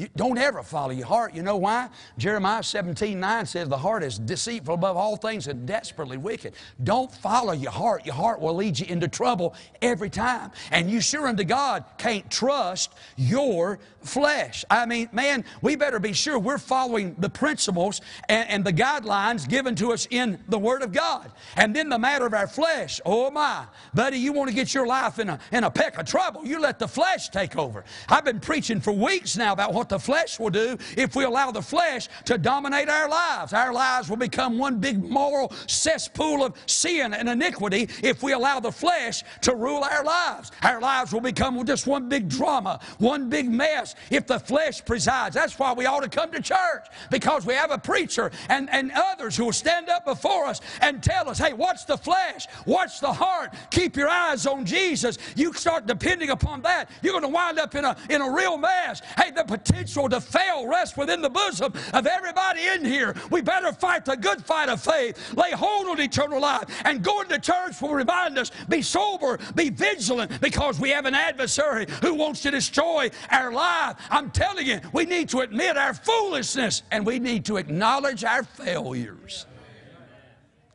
You 0.00 0.08
don't 0.16 0.38
ever 0.38 0.62
follow 0.62 0.92
your 0.92 1.06
heart. 1.06 1.34
You 1.34 1.42
know 1.42 1.58
why? 1.58 1.90
Jeremiah 2.16 2.62
17 2.62 3.20
9 3.20 3.44
says, 3.44 3.68
The 3.68 3.76
heart 3.76 4.02
is 4.02 4.18
deceitful 4.18 4.72
above 4.72 4.96
all 4.96 5.16
things 5.16 5.46
and 5.46 5.66
desperately 5.66 6.16
wicked. 6.16 6.54
Don't 6.82 7.12
follow 7.12 7.52
your 7.52 7.70
heart. 7.70 8.06
Your 8.06 8.14
heart 8.14 8.40
will 8.40 8.54
lead 8.54 8.78
you 8.78 8.86
into 8.86 9.08
trouble 9.08 9.54
every 9.82 10.08
time. 10.08 10.52
And 10.70 10.90
you 10.90 11.02
sure 11.02 11.28
unto 11.28 11.44
God 11.44 11.84
can't 11.98 12.30
trust 12.30 12.94
your 13.16 13.78
flesh. 14.00 14.64
I 14.70 14.86
mean, 14.86 15.10
man, 15.12 15.44
we 15.60 15.76
better 15.76 15.98
be 15.98 16.14
sure 16.14 16.38
we're 16.38 16.56
following 16.56 17.14
the 17.18 17.28
principles 17.28 18.00
and, 18.30 18.48
and 18.48 18.64
the 18.64 18.72
guidelines 18.72 19.46
given 19.46 19.74
to 19.74 19.92
us 19.92 20.08
in 20.10 20.42
the 20.48 20.58
Word 20.58 20.80
of 20.80 20.92
God. 20.92 21.30
And 21.56 21.76
then 21.76 21.90
the 21.90 21.98
matter 21.98 22.24
of 22.24 22.32
our 22.32 22.46
flesh, 22.46 23.02
oh 23.04 23.30
my, 23.30 23.66
buddy, 23.92 24.16
you 24.16 24.32
want 24.32 24.48
to 24.48 24.56
get 24.56 24.72
your 24.72 24.86
life 24.86 25.18
in 25.18 25.28
a, 25.28 25.38
in 25.52 25.64
a 25.64 25.70
peck 25.70 25.98
of 25.98 26.06
trouble, 26.06 26.46
you 26.46 26.58
let 26.58 26.78
the 26.78 26.88
flesh 26.88 27.28
take 27.28 27.58
over. 27.58 27.84
I've 28.08 28.24
been 28.24 28.40
preaching 28.40 28.80
for 28.80 28.92
weeks 28.92 29.36
now 29.36 29.52
about 29.52 29.74
what 29.74 29.89
the 29.90 29.98
flesh 29.98 30.38
will 30.38 30.50
do 30.50 30.78
if 30.96 31.14
we 31.14 31.24
allow 31.24 31.50
the 31.50 31.60
flesh 31.60 32.08
to 32.24 32.38
dominate 32.38 32.88
our 32.88 33.08
lives. 33.08 33.52
Our 33.52 33.72
lives 33.72 34.08
will 34.08 34.16
become 34.16 34.56
one 34.56 34.78
big 34.78 35.02
moral 35.02 35.52
cesspool 35.66 36.42
of 36.44 36.56
sin 36.66 37.12
and 37.12 37.28
iniquity 37.28 37.88
if 38.02 38.22
we 38.22 38.32
allow 38.32 38.60
the 38.60 38.72
flesh 38.72 39.22
to 39.42 39.54
rule 39.54 39.84
our 39.84 40.04
lives. 40.04 40.52
Our 40.62 40.80
lives 40.80 41.12
will 41.12 41.20
become 41.20 41.62
just 41.66 41.86
one 41.86 42.08
big 42.08 42.28
drama, 42.28 42.80
one 42.98 43.28
big 43.28 43.50
mess 43.50 43.96
if 44.10 44.26
the 44.26 44.38
flesh 44.38 44.82
presides. 44.84 45.34
That's 45.34 45.58
why 45.58 45.72
we 45.72 45.86
ought 45.86 46.04
to 46.04 46.08
come 46.08 46.30
to 46.32 46.40
church 46.40 46.86
because 47.10 47.44
we 47.44 47.54
have 47.54 47.72
a 47.72 47.78
preacher 47.78 48.30
and, 48.48 48.70
and 48.70 48.92
others 48.94 49.36
who 49.36 49.46
will 49.46 49.52
stand 49.52 49.88
up 49.88 50.04
before 50.04 50.46
us 50.46 50.60
and 50.80 51.02
tell 51.02 51.28
us, 51.28 51.38
hey, 51.38 51.52
watch 51.52 51.84
the 51.86 51.98
flesh, 51.98 52.46
watch 52.64 53.00
the 53.00 53.12
heart, 53.12 53.54
keep 53.70 53.96
your 53.96 54.08
eyes 54.08 54.46
on 54.46 54.64
Jesus. 54.64 55.18
You 55.34 55.52
start 55.52 55.86
depending 55.86 56.30
upon 56.30 56.62
that, 56.62 56.90
you're 57.02 57.12
going 57.12 57.24
to 57.24 57.28
wind 57.28 57.58
up 57.58 57.74
in 57.74 57.84
a, 57.84 57.96
in 58.08 58.22
a 58.22 58.30
real 58.30 58.56
mess. 58.56 59.02
Hey, 59.18 59.32
the 59.32 59.42
potential 59.42 59.69
to 60.10 60.20
fail 60.20 60.66
rests 60.66 60.96
within 60.96 61.22
the 61.22 61.30
bosom 61.30 61.72
of 61.92 62.06
everybody 62.06 62.66
in 62.66 62.84
here. 62.84 63.14
We 63.30 63.40
better 63.40 63.72
fight 63.72 64.04
the 64.04 64.16
good 64.16 64.44
fight 64.44 64.68
of 64.68 64.82
faith, 64.82 65.34
lay 65.36 65.50
hold 65.50 65.86
on 65.88 66.00
eternal 66.00 66.40
life, 66.40 66.64
and 66.84 67.02
going 67.02 67.28
to 67.28 67.38
church 67.38 67.80
will 67.80 67.94
remind 67.94 68.38
us 68.38 68.50
be 68.68 68.82
sober, 68.82 69.38
be 69.54 69.70
vigilant, 69.70 70.40
because 70.40 70.78
we 70.78 70.90
have 70.90 71.06
an 71.06 71.14
adversary 71.14 71.86
who 72.02 72.14
wants 72.14 72.42
to 72.42 72.50
destroy 72.50 73.10
our 73.30 73.52
life. 73.52 73.96
I'm 74.10 74.30
telling 74.30 74.66
you, 74.66 74.80
we 74.92 75.04
need 75.04 75.28
to 75.30 75.40
admit 75.40 75.76
our 75.76 75.94
foolishness 75.94 76.82
and 76.90 77.04
we 77.04 77.18
need 77.18 77.44
to 77.46 77.56
acknowledge 77.56 78.24
our 78.24 78.42
failures. 78.42 79.46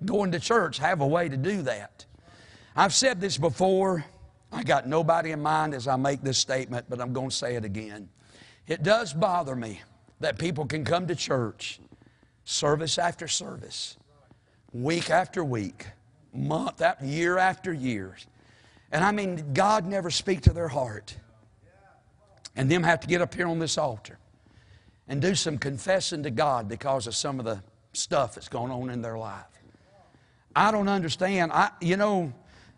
Going 0.04 0.32
to 0.34 0.40
church 0.40 0.78
have 0.80 1.02
a 1.02 1.08
way 1.08 1.30
to 1.30 1.38
do 1.38 1.62
that. 1.64 2.06
I've 2.76 2.94
said 2.94 3.22
this 3.22 3.38
before. 3.38 4.06
I 4.52 4.64
got 4.64 4.88
nobody 4.88 5.32
in 5.32 5.42
mind 5.42 5.74
as 5.74 5.88
I 5.88 5.96
make 5.96 6.22
this 6.22 6.38
statement, 6.38 6.86
but 6.90 7.02
I'm 7.02 7.14
going 7.14 7.30
to 7.30 7.36
say 7.36 7.56
it 7.56 7.66
again. 7.66 8.10
It 8.68 8.84
does 8.84 9.14
bother 9.14 9.56
me 9.56 9.82
that 10.20 10.40
people 10.40 10.66
can 10.66 10.84
come 10.84 11.08
to 11.08 11.16
church 11.16 11.80
service 12.44 12.98
after 12.98 13.28
service, 13.28 13.98
week 14.74 15.10
after 15.10 15.44
week, 15.44 15.88
month 16.34 16.82
after 16.82 17.06
year 17.06 17.38
after 17.38 17.74
year. 17.74 18.16
And 18.92 19.04
I 19.04 19.12
mean, 19.12 19.54
God 19.54 19.86
never 19.86 20.10
speak 20.10 20.42
to 20.42 20.54
their 20.54 20.68
heart. 20.68 21.16
And 22.56 22.70
them 22.72 22.84
have 22.84 23.02
to 23.02 23.08
get 23.08 23.22
up 23.22 23.34
here 23.34 23.48
on 23.48 23.60
this 23.60 23.78
altar 23.78 24.18
and 25.08 25.22
do 25.22 25.36
some 25.36 25.58
confessing 25.58 26.24
to 26.24 26.32
God 26.32 26.68
because 26.68 27.08
of 27.08 27.16
some 27.16 27.40
of 27.40 27.46
the 27.46 27.62
stuff 27.94 28.36
that's 28.36 28.48
going 28.48 28.72
on 28.72 28.90
in 28.90 29.02
their 29.02 29.18
life. 29.18 29.44
I 30.56 30.72
don't 30.72 30.88
understand. 30.88 31.52
I, 31.52 31.72
you 31.82 31.98
know, 31.98 32.34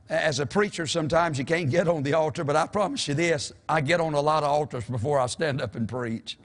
as 0.09 0.39
a 0.39 0.45
preacher, 0.45 0.87
sometimes 0.87 1.37
you 1.37 1.45
can't 1.45 1.69
get 1.69 1.87
on 1.87 2.03
the 2.03 2.13
altar, 2.13 2.43
but 2.43 2.55
I 2.55 2.67
promise 2.67 3.07
you 3.07 3.13
this 3.13 3.51
I 3.67 3.81
get 3.81 3.99
on 3.99 4.13
a 4.13 4.21
lot 4.21 4.43
of 4.43 4.49
altars 4.49 4.85
before 4.85 5.19
I 5.19 5.25
stand 5.25 5.61
up 5.61 5.75
and 5.75 5.87
preach. 5.87 6.37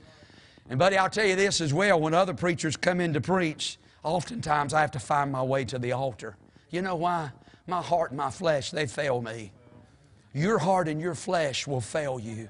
And, 0.68 0.79
buddy, 0.79 0.96
I'll 0.96 1.11
tell 1.11 1.27
you 1.27 1.37
this 1.37 1.61
as 1.61 1.72
well 1.72 2.01
when 2.01 2.14
other 2.14 2.35
preachers 2.35 2.77
come 2.77 3.01
in 3.01 3.12
to 3.12 3.20
preach, 3.20 3.79
oftentimes 4.03 4.75
I 4.75 4.81
have 4.81 4.90
to 4.92 4.98
find 4.98 5.31
my 5.31 5.42
way 5.42 5.64
to 5.66 5.79
the 5.79 5.92
altar. 5.92 6.37
You 6.70 6.83
know 6.83 6.96
why? 6.96 7.31
My 7.66 7.83
heart 7.83 8.11
and 8.11 8.18
my 8.18 8.31
flesh, 8.31 8.70
they 8.70 8.87
fail 8.87 9.22
me. 9.22 9.53
Your 10.33 10.59
heart 10.59 10.88
and 10.88 11.01
your 11.01 11.14
flesh 11.14 11.66
will 11.66 11.81
fail 11.81 12.18
you. 12.18 12.48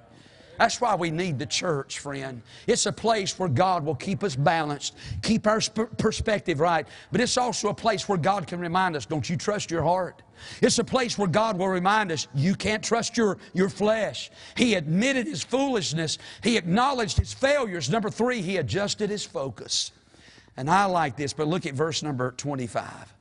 That's 0.59 0.81
why 0.81 0.95
we 0.95 1.11
need 1.11 1.39
the 1.39 1.47
church, 1.47 1.99
friend. 1.99 2.43
It's 2.67 2.87
a 2.87 2.93
place 2.93 3.39
where 3.39 3.49
God 3.49 3.85
will 3.85 3.95
keep 3.95 4.23
us 4.23 4.37
balanced, 4.37 4.95
keep 5.23 5.47
our 5.47 5.61
perspective 5.99 6.61
right, 6.61 6.87
but 7.11 7.21
it's 7.21 7.37
also 7.37 7.69
a 7.69 7.75
place 7.75 8.09
where 8.09 8.19
God 8.19 8.47
can 8.47 8.61
remind 8.61 8.97
us 8.97 9.07
don't 9.07 9.29
you 9.29 9.37
trust 9.37 9.71
your 9.71 9.83
heart? 9.83 10.23
It's 10.61 10.79
a 10.79 10.85
place 10.85 11.17
where 11.17 11.29
God 11.29 11.59
will 11.59 11.69
remind 11.69 12.13
us 12.13 12.29
you 12.35 12.55
can't 12.55 12.83
trust 12.83 13.17
your, 13.17 13.39
your 13.55 13.69
flesh. 13.69 14.31
He 14.57 14.75
admitted 14.75 15.27
his 15.27 15.43
foolishness, 15.43 16.19
he 16.43 16.57
acknowledged 16.57 17.19
his 17.19 17.33
failures. 17.33 17.91
Number 17.91 18.11
three, 18.11 18.43
he 18.43 18.59
adjusted 18.59 19.11
his 19.11 19.25
focus. 19.25 19.93
And 20.57 20.69
I 20.69 20.85
like 20.85 21.17
this, 21.17 21.33
but 21.33 21.49
look 21.49 21.67
at 21.67 21.75
verse 21.75 22.03
number 22.03 22.33
25. 22.33 23.15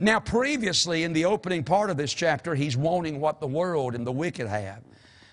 Now, 0.00 0.20
previously 0.20 1.04
in 1.04 1.12
the 1.12 1.24
opening 1.24 1.64
part 1.64 1.88
of 1.88 1.96
this 1.96 2.12
chapter, 2.12 2.54
he's 2.54 2.76
wanting 2.76 3.20
what 3.20 3.40
the 3.40 3.46
world 3.46 3.94
and 3.94 4.06
the 4.06 4.12
wicked 4.12 4.46
have. 4.46 4.82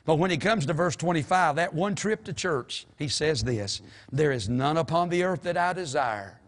But 0.05 0.15
when 0.15 0.31
he 0.31 0.37
comes 0.37 0.65
to 0.65 0.73
verse 0.73 0.95
25, 0.95 1.57
that 1.57 1.73
one 1.73 1.95
trip 1.95 2.23
to 2.23 2.33
church, 2.33 2.87
he 2.97 3.07
says 3.07 3.43
this 3.43 3.81
There 4.11 4.31
is 4.31 4.49
none 4.49 4.77
upon 4.77 5.09
the 5.09 5.23
earth 5.23 5.43
that 5.43 5.57
I 5.57 5.73
desire 5.73 6.39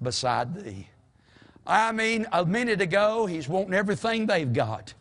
beside 0.00 0.54
thee. 0.54 0.88
I 1.66 1.90
mean, 1.90 2.26
a 2.32 2.44
minute 2.44 2.80
ago, 2.80 3.26
he's 3.26 3.48
wanting 3.48 3.74
everything 3.74 4.26
they've 4.26 4.52
got. 4.52 4.94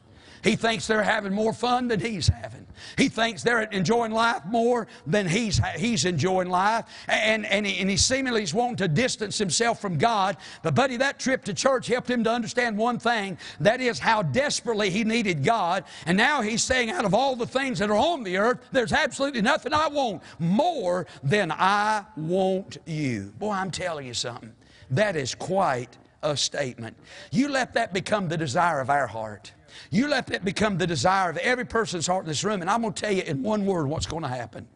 He 0.43 0.55
thinks 0.55 0.87
they're 0.87 1.03
having 1.03 1.33
more 1.33 1.53
fun 1.53 1.87
than 1.87 1.99
he's 1.99 2.27
having. 2.27 2.64
He 2.97 3.09
thinks 3.09 3.43
they're 3.43 3.61
enjoying 3.61 4.11
life 4.11 4.43
more 4.45 4.87
than 5.05 5.27
he's, 5.27 5.61
he's 5.75 6.05
enjoying 6.05 6.49
life. 6.49 6.85
And, 7.07 7.45
and, 7.45 7.65
he, 7.65 7.79
and 7.79 7.89
he 7.89 7.97
seemingly 7.97 8.43
is 8.43 8.53
wanting 8.53 8.77
to 8.77 8.87
distance 8.87 9.37
himself 9.37 9.81
from 9.81 9.97
God. 9.97 10.37
But, 10.63 10.75
buddy, 10.75 10.97
that 10.97 11.19
trip 11.19 11.43
to 11.45 11.53
church 11.53 11.87
helped 11.87 12.09
him 12.09 12.23
to 12.23 12.31
understand 12.31 12.77
one 12.77 12.99
thing 12.99 13.37
that 13.59 13.81
is 13.81 13.99
how 13.99 14.21
desperately 14.21 14.89
he 14.89 15.03
needed 15.03 15.43
God. 15.43 15.83
And 16.05 16.17
now 16.17 16.41
he's 16.41 16.63
saying, 16.63 16.89
out 16.91 17.05
of 17.05 17.13
all 17.13 17.35
the 17.35 17.47
things 17.47 17.79
that 17.79 17.89
are 17.89 17.97
on 17.97 18.23
the 18.23 18.37
earth, 18.37 18.59
there's 18.71 18.93
absolutely 18.93 19.41
nothing 19.41 19.73
I 19.73 19.87
want 19.87 20.21
more 20.39 21.07
than 21.23 21.51
I 21.51 22.05
want 22.15 22.77
you. 22.85 23.33
Boy, 23.37 23.51
I'm 23.51 23.71
telling 23.71 24.07
you 24.07 24.13
something. 24.13 24.53
That 24.91 25.15
is 25.15 25.33
quite 25.33 25.97
a 26.21 26.35
statement. 26.35 26.97
You 27.31 27.49
let 27.49 27.73
that 27.73 27.93
become 27.93 28.27
the 28.27 28.37
desire 28.37 28.79
of 28.79 28.89
our 28.89 29.07
heart. 29.07 29.53
You 29.91 30.07
let 30.07 30.27
that 30.27 30.45
become 30.45 30.77
the 30.77 30.87
desire 30.87 31.29
of 31.29 31.37
every 31.37 31.65
person's 31.65 32.07
heart 32.07 32.23
in 32.25 32.27
this 32.27 32.43
room, 32.43 32.61
and 32.61 32.69
I'm 32.69 32.81
going 32.81 32.93
to 32.93 33.01
tell 33.01 33.11
you 33.11 33.23
in 33.23 33.43
one 33.43 33.65
word 33.65 33.87
what's 33.87 34.05
going 34.05 34.23
to 34.23 34.29
happen 34.29 34.67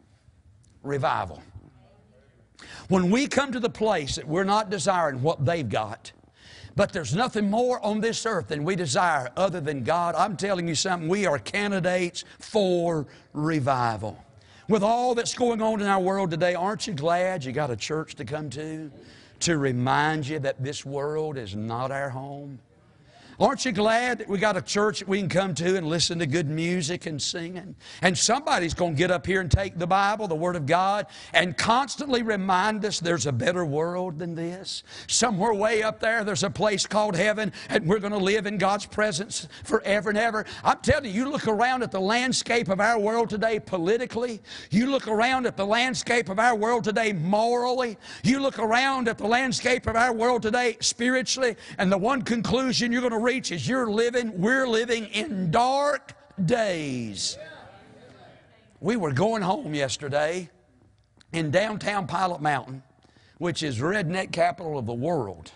revival. 0.82 1.42
When 2.88 3.10
we 3.10 3.26
come 3.26 3.52
to 3.52 3.60
the 3.60 3.70
place 3.70 4.16
that 4.16 4.26
we're 4.26 4.44
not 4.44 4.70
desiring 4.70 5.22
what 5.22 5.44
they've 5.44 5.68
got, 5.68 6.12
but 6.76 6.92
there's 6.92 7.14
nothing 7.14 7.50
more 7.50 7.84
on 7.84 8.00
this 8.00 8.24
earth 8.26 8.48
than 8.48 8.64
we 8.64 8.76
desire 8.76 9.30
other 9.36 9.60
than 9.60 9.84
God, 9.84 10.14
I'm 10.14 10.36
telling 10.36 10.66
you 10.68 10.74
something, 10.74 11.08
we 11.08 11.26
are 11.26 11.38
candidates 11.38 12.24
for 12.38 13.06
revival. 13.32 14.22
With 14.68 14.82
all 14.82 15.14
that's 15.14 15.34
going 15.34 15.60
on 15.60 15.80
in 15.80 15.86
our 15.86 16.00
world 16.00 16.30
today, 16.30 16.54
aren't 16.54 16.86
you 16.86 16.94
glad 16.94 17.44
you 17.44 17.52
got 17.52 17.70
a 17.70 17.76
church 17.76 18.14
to 18.16 18.24
come 18.24 18.50
to? 18.50 18.90
To 19.40 19.58
remind 19.58 20.28
you 20.28 20.38
that 20.40 20.62
this 20.62 20.84
world 20.84 21.36
is 21.38 21.56
not 21.56 21.90
our 21.90 22.10
home? 22.10 22.60
Aren't 23.40 23.64
you 23.64 23.72
glad 23.72 24.18
that 24.18 24.28
we 24.28 24.36
got 24.36 24.58
a 24.58 24.60
church 24.60 24.98
that 24.98 25.08
we 25.08 25.18
can 25.18 25.30
come 25.30 25.54
to 25.54 25.76
and 25.78 25.86
listen 25.86 26.18
to 26.18 26.26
good 26.26 26.50
music 26.50 27.06
and 27.06 27.20
singing? 27.20 27.74
And 28.02 28.16
somebody's 28.16 28.74
going 28.74 28.92
to 28.92 28.98
get 28.98 29.10
up 29.10 29.24
here 29.24 29.40
and 29.40 29.50
take 29.50 29.78
the 29.78 29.86
Bible, 29.86 30.28
the 30.28 30.34
Word 30.34 30.56
of 30.56 30.66
God, 30.66 31.06
and 31.32 31.56
constantly 31.56 32.22
remind 32.22 32.84
us 32.84 33.00
there's 33.00 33.24
a 33.24 33.32
better 33.32 33.64
world 33.64 34.18
than 34.18 34.34
this. 34.34 34.82
Somewhere 35.06 35.54
way 35.54 35.82
up 35.82 36.00
there, 36.00 36.22
there's 36.22 36.44
a 36.44 36.50
place 36.50 36.86
called 36.86 37.16
heaven, 37.16 37.50
and 37.70 37.86
we're 37.86 37.98
going 37.98 38.12
to 38.12 38.18
live 38.18 38.44
in 38.44 38.58
God's 38.58 38.84
presence 38.84 39.48
forever 39.64 40.10
and 40.10 40.18
ever. 40.18 40.44
I'm 40.62 40.80
telling 40.80 41.06
you, 41.06 41.12
you 41.12 41.30
look 41.30 41.48
around 41.48 41.82
at 41.82 41.92
the 41.92 42.00
landscape 42.00 42.68
of 42.68 42.78
our 42.78 42.98
world 42.98 43.30
today 43.30 43.58
politically, 43.58 44.42
you 44.70 44.90
look 44.90 45.08
around 45.08 45.46
at 45.46 45.56
the 45.56 45.64
landscape 45.64 46.28
of 46.28 46.38
our 46.38 46.54
world 46.54 46.84
today 46.84 47.14
morally, 47.14 47.96
you 48.22 48.38
look 48.38 48.58
around 48.58 49.08
at 49.08 49.16
the 49.16 49.26
landscape 49.26 49.86
of 49.86 49.96
our 49.96 50.12
world 50.12 50.42
today 50.42 50.76
spiritually, 50.80 51.56
and 51.78 51.90
the 51.90 51.96
one 51.96 52.20
conclusion 52.20 52.92
you're 52.92 53.00
going 53.00 53.14
to 53.14 53.29
preach 53.30 53.52
is 53.52 53.68
you're 53.68 53.88
living, 53.88 54.40
we're 54.40 54.66
living 54.66 55.06
in 55.06 55.52
dark 55.52 56.14
days. 56.46 57.38
We 58.80 58.96
were 58.96 59.12
going 59.12 59.40
home 59.40 59.72
yesterday 59.72 60.50
in 61.32 61.52
downtown 61.52 62.08
Pilot 62.08 62.42
Mountain, 62.42 62.82
which 63.38 63.62
is 63.62 63.78
redneck 63.78 64.32
capital 64.32 64.76
of 64.76 64.86
the 64.86 64.92
world. 64.92 65.52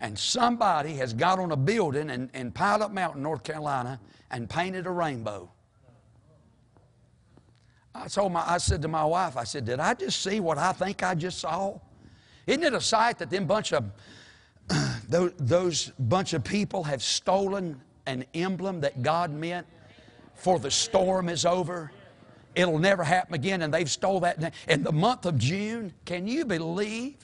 And 0.00 0.18
somebody 0.18 0.94
has 0.94 1.12
got 1.12 1.38
on 1.38 1.52
a 1.52 1.58
building 1.58 2.08
in, 2.08 2.30
in 2.32 2.52
Pilot 2.52 2.90
Mountain, 2.90 3.22
North 3.22 3.42
Carolina, 3.42 4.00
and 4.30 4.48
painted 4.48 4.86
a 4.86 4.90
rainbow. 4.90 5.50
I 7.94 8.08
told 8.08 8.32
my, 8.32 8.44
I 8.46 8.56
said 8.56 8.80
to 8.80 8.88
my 8.88 9.04
wife, 9.04 9.36
I 9.36 9.44
said, 9.44 9.66
did 9.66 9.78
I 9.78 9.92
just 9.92 10.22
see 10.22 10.40
what 10.40 10.56
I 10.56 10.72
think 10.72 11.02
I 11.02 11.14
just 11.14 11.40
saw? 11.40 11.78
Isn't 12.46 12.62
it 12.62 12.72
a 12.72 12.80
sight 12.80 13.18
that 13.18 13.28
them 13.28 13.46
bunch 13.46 13.74
of 13.74 13.84
those, 15.08 15.92
bunch 15.98 16.32
of 16.32 16.44
people 16.44 16.84
have 16.84 17.02
stolen 17.02 17.80
an 18.06 18.24
emblem 18.34 18.80
that 18.80 19.02
God 19.02 19.32
meant 19.32 19.66
for 20.34 20.58
the 20.58 20.70
storm 20.70 21.28
is 21.28 21.44
over. 21.46 21.92
It'll 22.54 22.78
never 22.78 23.02
happen 23.02 23.34
again, 23.34 23.62
and 23.62 23.72
they've 23.72 23.90
stole 23.90 24.20
that. 24.20 24.52
In 24.68 24.82
the 24.82 24.92
month 24.92 25.24
of 25.26 25.38
June, 25.38 25.94
can 26.04 26.26
you 26.26 26.44
believe? 26.44 27.14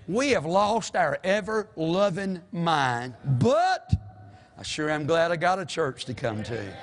We 0.08 0.32
have 0.32 0.46
lost 0.46 0.96
our 0.96 1.18
ever 1.24 1.68
loving 1.76 2.42
mind, 2.52 3.16
but 3.24 3.92
I 4.56 4.62
sure 4.62 4.90
am 4.92 5.08
glad 5.08 5.32
I 5.32 5.36
got 5.36 5.58
a 5.58 5.66
church 5.66 6.06
to 6.06 6.14
come 6.14 6.44
to. 6.44 6.78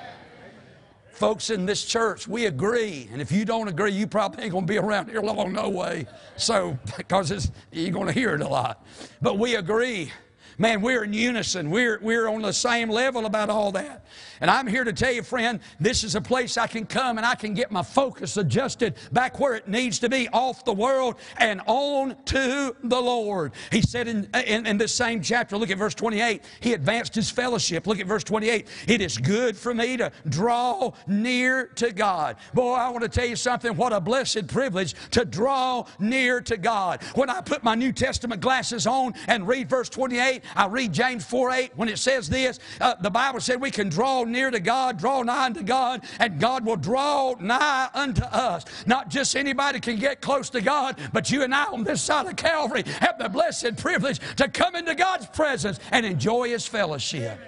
Folks 1.11 1.49
in 1.49 1.65
this 1.65 1.85
church, 1.85 2.27
we 2.27 2.47
agree. 2.47 3.07
And 3.13 3.21
if 3.21 3.31
you 3.31 3.45
don't 3.45 3.69
agree, 3.69 3.91
you 3.91 4.07
probably 4.07 4.43
ain't 4.43 4.51
to 4.67 4.73
be 4.73 4.77
around 4.77 5.09
here 5.09 5.21
long, 5.21 5.53
no 5.53 5.69
way. 5.69 6.05
So, 6.35 6.77
because 6.97 7.49
you're 7.71 7.91
to 8.07 8.11
hear 8.13 8.35
it 8.35 8.41
a 8.41 8.47
lot. 8.47 8.85
But 9.21 9.37
we 9.37 9.55
agree. 9.55 10.11
Man, 10.57 10.81
we're 10.81 11.03
in 11.03 11.13
unison. 11.13 11.69
We're, 11.69 11.99
we're 12.01 12.27
on 12.27 12.41
the 12.41 12.53
same 12.53 12.89
level 12.89 13.25
about 13.25 13.49
all 13.49 13.71
that. 13.73 14.05
And 14.39 14.51
I'm 14.51 14.67
here 14.67 14.83
to 14.83 14.93
tell 14.93 15.11
you, 15.11 15.23
friend, 15.23 15.59
this 15.79 16.03
is 16.03 16.15
a 16.15 16.21
place 16.21 16.57
I 16.57 16.67
can 16.67 16.85
come 16.85 17.17
and 17.17 17.25
I 17.25 17.35
can 17.35 17.53
get 17.53 17.71
my 17.71 17.81
focus 17.81 18.37
adjusted 18.37 18.95
back 19.11 19.39
where 19.39 19.55
it 19.55 19.67
needs 19.67 19.99
to 19.99 20.09
be, 20.09 20.27
off 20.29 20.65
the 20.65 20.73
world 20.73 21.15
and 21.37 21.61
on 21.65 22.15
to 22.25 22.75
the 22.83 23.01
Lord. 23.01 23.53
He 23.71 23.81
said 23.81 24.07
in, 24.07 24.29
in, 24.45 24.65
in 24.65 24.77
this 24.77 24.93
same 24.93 25.21
chapter, 25.21 25.57
look 25.57 25.69
at 25.69 25.77
verse 25.77 25.95
28, 25.95 26.43
he 26.59 26.73
advanced 26.73 27.15
his 27.15 27.29
fellowship. 27.29 27.87
Look 27.87 27.99
at 27.99 28.07
verse 28.07 28.23
28. 28.23 28.67
It 28.87 29.01
is 29.01 29.17
good 29.17 29.55
for 29.55 29.73
me 29.73 29.97
to 29.97 30.11
draw 30.27 30.91
near 31.07 31.67
to 31.75 31.91
God. 31.91 32.35
Boy, 32.53 32.73
I 32.73 32.89
want 32.89 33.03
to 33.03 33.09
tell 33.09 33.27
you 33.27 33.35
something. 33.35 33.75
What 33.75 33.93
a 33.93 34.01
blessed 34.01 34.47
privilege 34.47 34.93
to 35.11 35.25
draw 35.25 35.85
near 35.99 36.41
to 36.41 36.57
God. 36.57 37.01
When 37.15 37.29
I 37.29 37.41
put 37.41 37.63
my 37.63 37.75
New 37.75 37.91
Testament 37.91 38.41
glasses 38.41 38.85
on 38.85 39.13
and 39.27 39.47
read 39.47 39.69
verse 39.69 39.89
28, 39.89 40.42
I 40.55 40.67
read 40.67 40.93
James 40.93 41.25
4 41.25 41.51
8 41.51 41.71
when 41.75 41.89
it 41.89 41.99
says 41.99 42.29
this. 42.29 42.59
Uh, 42.79 42.95
the 43.01 43.09
Bible 43.09 43.39
said 43.39 43.59
we 43.61 43.71
can 43.71 43.89
draw 43.89 44.23
near 44.23 44.51
to 44.51 44.59
God, 44.59 44.97
draw 44.97 45.21
nigh 45.23 45.45
unto 45.45 45.63
God, 45.63 46.03
and 46.19 46.39
God 46.39 46.65
will 46.65 46.75
draw 46.75 47.35
nigh 47.39 47.89
unto 47.93 48.23
us. 48.23 48.65
Not 48.85 49.09
just 49.09 49.35
anybody 49.35 49.79
can 49.79 49.97
get 49.97 50.21
close 50.21 50.49
to 50.51 50.61
God, 50.61 50.97
but 51.11 51.31
you 51.31 51.43
and 51.43 51.53
I 51.53 51.65
on 51.65 51.83
this 51.83 52.01
side 52.01 52.27
of 52.27 52.35
Calvary 52.35 52.83
have 52.99 53.17
the 53.17 53.29
blessed 53.29 53.77
privilege 53.77 54.19
to 54.37 54.47
come 54.47 54.75
into 54.75 54.95
God's 54.95 55.27
presence 55.27 55.79
and 55.91 56.05
enjoy 56.05 56.49
His 56.49 56.67
fellowship. 56.67 57.39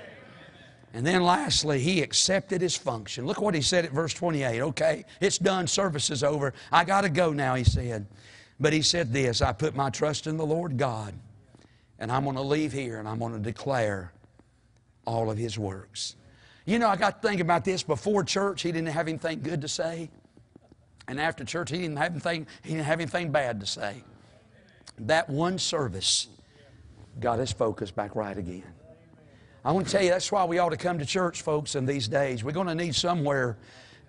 And 0.95 1.05
then 1.05 1.23
lastly, 1.23 1.81
he 1.81 2.01
accepted 2.01 2.61
his 2.61 2.77
function. 2.77 3.25
Look 3.25 3.41
what 3.41 3.53
he 3.53 3.61
said 3.61 3.83
at 3.83 3.91
verse 3.91 4.13
28. 4.13 4.61
Okay, 4.61 5.03
it's 5.19 5.37
done, 5.37 5.67
service 5.67 6.09
is 6.09 6.23
over. 6.23 6.53
I 6.71 6.85
got 6.85 7.01
to 7.01 7.09
go 7.09 7.33
now, 7.33 7.55
he 7.55 7.65
said. 7.65 8.07
But 8.61 8.71
he 8.71 8.81
said 8.81 9.11
this 9.11 9.41
I 9.41 9.51
put 9.51 9.75
my 9.75 9.89
trust 9.89 10.25
in 10.25 10.37
the 10.37 10.45
Lord 10.45 10.77
God, 10.77 11.13
and 11.99 12.11
I'm 12.11 12.23
going 12.23 12.35
to 12.35 12.41
leave 12.41 12.71
here 12.71 12.99
and 12.99 13.07
I'm 13.07 13.19
going 13.19 13.33
to 13.33 13.39
declare 13.39 14.11
all 15.05 15.29
of 15.29 15.37
his 15.37 15.57
works. 15.57 16.15
You 16.65 16.79
know, 16.79 16.87
I 16.87 16.95
got 16.95 17.21
to 17.21 17.27
think 17.27 17.41
about 17.41 17.63
this. 17.63 17.83
Before 17.83 18.23
church, 18.23 18.61
he 18.61 18.71
didn't 18.71 18.89
have 18.89 19.07
anything 19.07 19.41
good 19.41 19.61
to 19.61 19.67
say. 19.67 20.09
And 21.07 21.19
after 21.19 21.45
church, 21.45 21.69
he 21.69 21.77
didn't 21.77 21.97
have 21.97 22.11
anything, 22.11 22.47
he 22.63 22.71
didn't 22.71 22.85
have 22.85 22.99
anything 22.99 23.31
bad 23.31 23.59
to 23.59 23.65
say. 23.65 24.03
That 24.99 25.29
one 25.29 25.59
service 25.59 26.27
got 27.19 27.39
his 27.39 27.51
focus 27.51 27.91
back 27.91 28.15
right 28.15 28.37
again. 28.37 28.63
I 29.63 29.71
want 29.71 29.87
to 29.87 29.91
tell 29.91 30.03
you, 30.03 30.09
that's 30.09 30.31
why 30.31 30.45
we 30.45 30.59
ought 30.59 30.69
to 30.69 30.77
come 30.77 30.99
to 30.99 31.05
church, 31.05 31.41
folks, 31.41 31.75
in 31.75 31.85
these 31.85 32.07
days. 32.07 32.43
We're 32.43 32.51
going 32.51 32.67
to 32.67 32.75
need 32.75 32.95
somewhere 32.95 33.57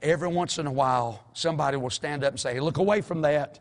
every 0.03 0.29
once 0.29 0.59
in 0.59 0.67
a 0.67 0.73
while, 0.73 1.25
somebody 1.33 1.77
will 1.77 1.91
stand 1.91 2.25
up 2.25 2.33
and 2.33 2.41
say, 2.41 2.61
Look 2.61 2.79
away 2.79 3.01
from 3.01 3.23
that. 3.23 3.59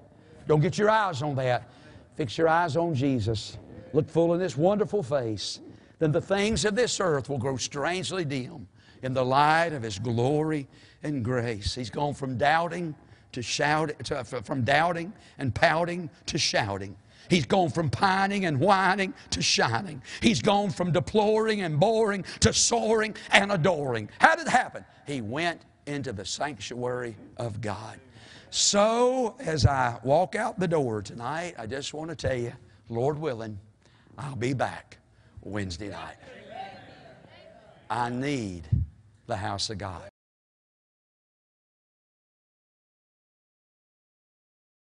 Don't 0.48 0.62
get 0.62 0.78
your 0.78 0.90
eyes 0.90 1.22
on 1.22 1.36
that. 1.36 1.70
Fix 2.16 2.38
your 2.38 2.48
eyes 2.48 2.78
on 2.78 2.94
Jesus. 2.94 3.58
Look 3.96 4.10
full 4.10 4.34
in 4.34 4.42
this 4.42 4.58
wonderful 4.58 5.02
face. 5.04 5.62
Then 6.00 6.12
the 6.12 6.20
things 6.20 6.66
of 6.66 6.76
this 6.76 7.00
earth 7.00 7.30
will 7.30 7.38
grow 7.38 7.56
strangely 7.56 8.26
dim 8.26 8.68
in 9.02 9.14
the 9.14 9.24
light 9.24 9.72
of 9.72 9.84
His 9.84 10.00
glory 10.00 10.68
and 11.02 11.24
grace. 11.24 11.74
He's 11.74 11.90
gone 11.90 12.14
from 12.14 12.38
doubting 12.38 12.94
to 13.32 13.42
shouting, 13.42 13.96
to, 14.04 14.26
from 14.26 14.66
doubting 14.66 15.14
and 15.38 15.56
pouting 15.56 16.10
to 16.26 16.38
shouting. 16.38 16.98
He's 17.30 17.46
gone 17.46 17.70
from 17.70 17.90
pining 17.90 18.44
and 18.44 18.60
whining 18.60 19.14
to 19.30 19.42
shining. 19.42 20.02
He's 20.22 20.42
gone 20.42 20.72
from 20.72 20.92
deploring 20.92 21.62
and 21.62 21.80
boring 21.80 22.26
to 22.42 22.52
soaring 22.52 23.16
and 23.32 23.50
adoring. 23.54 24.10
How 24.20 24.36
did 24.36 24.48
it 24.48 24.52
happen? 24.52 24.84
He 25.08 25.22
went 25.22 25.62
into 25.86 26.12
the 26.12 26.26
sanctuary 26.26 27.16
of 27.38 27.62
God. 27.62 27.98
So, 28.50 29.38
as 29.40 29.66
I 29.66 30.00
walk 30.04 30.36
out 30.36 30.60
the 30.60 30.68
door 30.68 31.02
tonight, 31.02 31.56
I 31.58 31.66
just 31.66 31.94
want 31.94 32.10
to 32.10 32.16
tell 32.16 32.38
you, 32.38 32.52
Lord 32.90 33.18
willing, 33.18 33.58
I'll 34.18 34.36
be 34.36 34.54
back 34.54 34.98
Wednesday 35.42 35.90
night. 35.90 36.18
I 37.90 38.10
need 38.10 38.68
the 39.28 39.36
house 39.36 39.70
of 39.70 39.78
God. 39.78 40.10